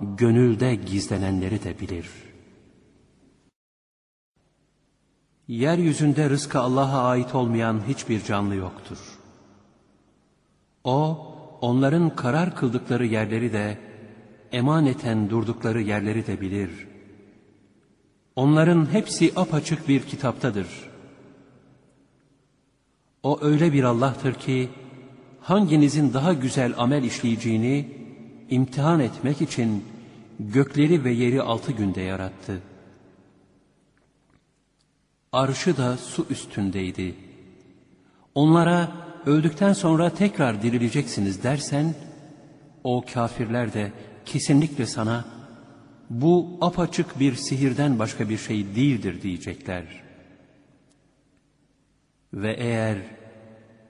gönülde 0.02 0.76
gizlenenleri 0.76 1.64
de 1.64 1.80
bilir. 1.80 2.10
Yeryüzünde 5.48 6.30
rızkı 6.30 6.60
Allah'a 6.60 7.08
ait 7.08 7.36
olmayan 7.36 7.82
hiçbir 7.88 8.24
canlı 8.24 8.56
yoktur. 8.56 8.98
O, 10.84 11.28
onların 11.62 12.16
karar 12.16 12.56
kıldıkları 12.56 13.06
yerleri 13.06 13.54
de, 13.54 13.78
emaneten 14.52 15.30
durdukları 15.30 15.82
yerleri 15.82 16.28
de 16.28 16.42
bilir. 16.42 16.87
Onların 18.38 18.94
hepsi 18.94 19.34
apaçık 19.36 19.88
bir 19.88 20.02
kitaptadır.'' 20.02 20.88
O 23.24 23.40
öyle 23.42 23.74
bir 23.74 23.84
Allah'tır 23.84 24.34
ki 24.34 24.70
hanginizin 25.42 26.14
daha 26.14 26.34
güzel 26.34 26.74
amel 26.78 27.04
işleyeceğini 27.04 27.88
imtihan 28.50 29.00
etmek 29.00 29.42
için 29.42 29.86
gökleri 30.40 31.04
ve 31.04 31.12
yeri 31.12 31.42
altı 31.42 31.72
günde 31.72 32.02
yarattı. 32.02 32.62
Arşı 35.32 35.78
da 35.78 35.98
su 35.98 36.26
üstündeydi. 36.30 37.16
Onlara 38.36 38.92
öldükten 39.26 39.74
sonra 39.74 40.10
tekrar 40.10 40.62
dirileceksiniz 40.62 41.44
dersen, 41.44 41.96
o 42.84 43.04
kafirler 43.14 43.74
de 43.74 43.92
kesinlikle 44.26 44.86
sana 44.86 45.26
bu 46.10 46.58
apaçık 46.62 47.20
bir 47.20 47.36
sihirden 47.36 48.00
başka 48.00 48.30
bir 48.30 48.38
şey 48.38 48.76
değildir 48.76 49.22
diyecekler. 49.22 49.84
Ve 52.34 52.54
eğer 52.54 52.98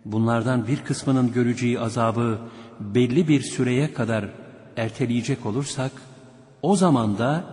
bunlardan 0.05 0.67
bir 0.67 0.77
kısmının 0.77 1.33
göreceği 1.33 1.79
azabı 1.79 2.39
belli 2.79 3.27
bir 3.27 3.41
süreye 3.41 3.93
kadar 3.93 4.29
erteleyecek 4.77 5.45
olursak, 5.45 5.91
o 6.61 6.75
zaman 6.75 7.17
da 7.17 7.43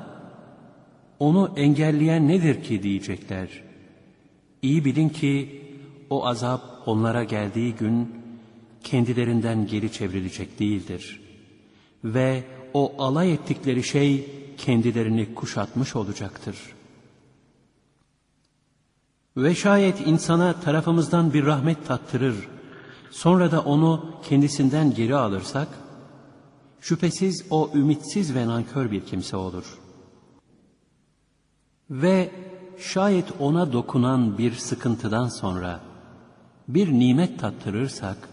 onu 1.19 1.53
engelleyen 1.57 2.29
nedir 2.29 2.63
ki 2.63 2.83
diyecekler. 2.83 3.49
İyi 4.63 4.85
bilin 4.85 5.09
ki 5.09 5.63
o 6.11 6.27
azap 6.27 6.63
onlara 6.87 7.25
geldiği 7.25 7.75
gün 7.75 8.15
kendilerinden 8.85 9.67
geri 9.67 9.93
çevrilecek 9.93 10.59
değildir. 10.59 11.21
Ve 12.05 12.43
o 12.75 12.95
alay 12.99 13.33
ettikleri 13.33 13.83
şey 13.83 14.31
kendilerini 14.57 15.35
kuşatmış 15.35 15.97
olacaktır. 15.97 16.57
Ve 19.37 19.55
şayet 19.55 20.07
insana 20.07 20.61
tarafımızdan 20.61 21.33
bir 21.33 21.47
rahmet 21.47 21.87
tattırır, 21.87 22.49
sonra 23.11 23.51
da 23.51 23.61
onu 23.61 24.21
kendisinden 24.29 24.95
geri 24.95 25.17
alırsak, 25.17 25.69
şüphesiz 26.81 27.47
o 27.51 27.71
ümitsiz 27.75 28.35
ve 28.35 28.47
nankör 28.47 28.91
bir 28.91 29.05
kimse 29.05 29.37
olur. 29.37 29.79
Ve 31.91 32.31
şayet 32.79 33.27
ona 33.41 33.73
dokunan 33.73 34.39
bir 34.39 34.53
sıkıntıdan 34.53 35.29
sonra 35.29 35.81
bir 36.69 36.93
nimet 36.93 37.41
tattırırsak, 37.41 38.29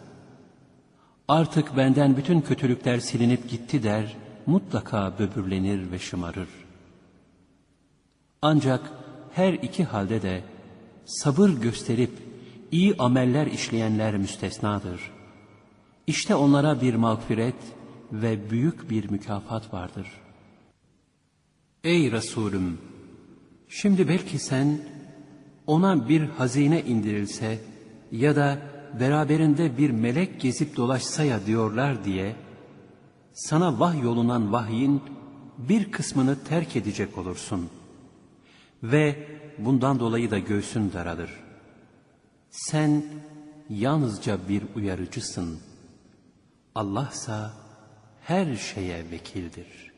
artık 1.28 1.78
benden 1.78 2.18
bütün 2.18 2.42
kötülükler 2.42 3.00
silinip 3.00 3.50
gitti 3.50 3.84
der, 3.84 4.18
mutlaka 4.46 5.14
böbürlenir 5.20 5.92
ve 5.92 6.00
şımarır. 6.00 6.50
Ancak 8.42 8.92
her 9.34 9.54
iki 9.54 9.84
halde 9.84 10.22
de 10.22 10.44
sabır 11.06 11.50
gösterip 11.50 12.12
iyi 12.72 12.96
ameller 13.00 13.48
işleyenler 13.48 14.18
müstesnadır. 14.18 15.12
İşte 16.08 16.36
onlara 16.36 16.82
bir 16.82 16.96
mağfiret 16.96 17.56
ve 18.12 18.50
büyük 18.50 18.90
bir 18.90 19.10
mükafat 19.10 19.74
vardır. 19.74 20.08
Ey 21.84 22.12
Resulüm! 22.12 22.78
Şimdi 23.70 24.08
belki 24.08 24.40
sen 24.40 24.80
ona 25.68 26.10
bir 26.10 26.22
hazine 26.22 26.82
indirilse 26.82 27.60
ya 28.12 28.36
da 28.36 28.58
beraberinde 29.00 29.78
bir 29.78 29.90
melek 29.90 30.42
gezip 30.42 30.76
dolaşsa 30.76 31.24
ya 31.24 31.46
diyorlar 31.46 32.06
diye 32.06 32.36
sana 33.34 33.80
vah 33.80 34.04
yolunan 34.04 34.54
vahyin 34.54 35.04
bir 35.58 35.92
kısmını 35.92 36.44
terk 36.44 36.76
edecek 36.76 37.18
olursun. 37.18 37.70
Ve 38.84 39.28
bundan 39.58 40.00
dolayı 40.00 40.32
da 40.32 40.40
göğsün 40.40 40.94
daralır. 40.94 41.32
Sen 42.50 43.06
yalnızca 43.70 44.38
bir 44.50 44.64
uyarıcısın. 44.76 45.60
Allahsa 46.76 47.54
her 48.22 48.56
şeye 48.56 49.12
vekildir.'' 49.12 49.91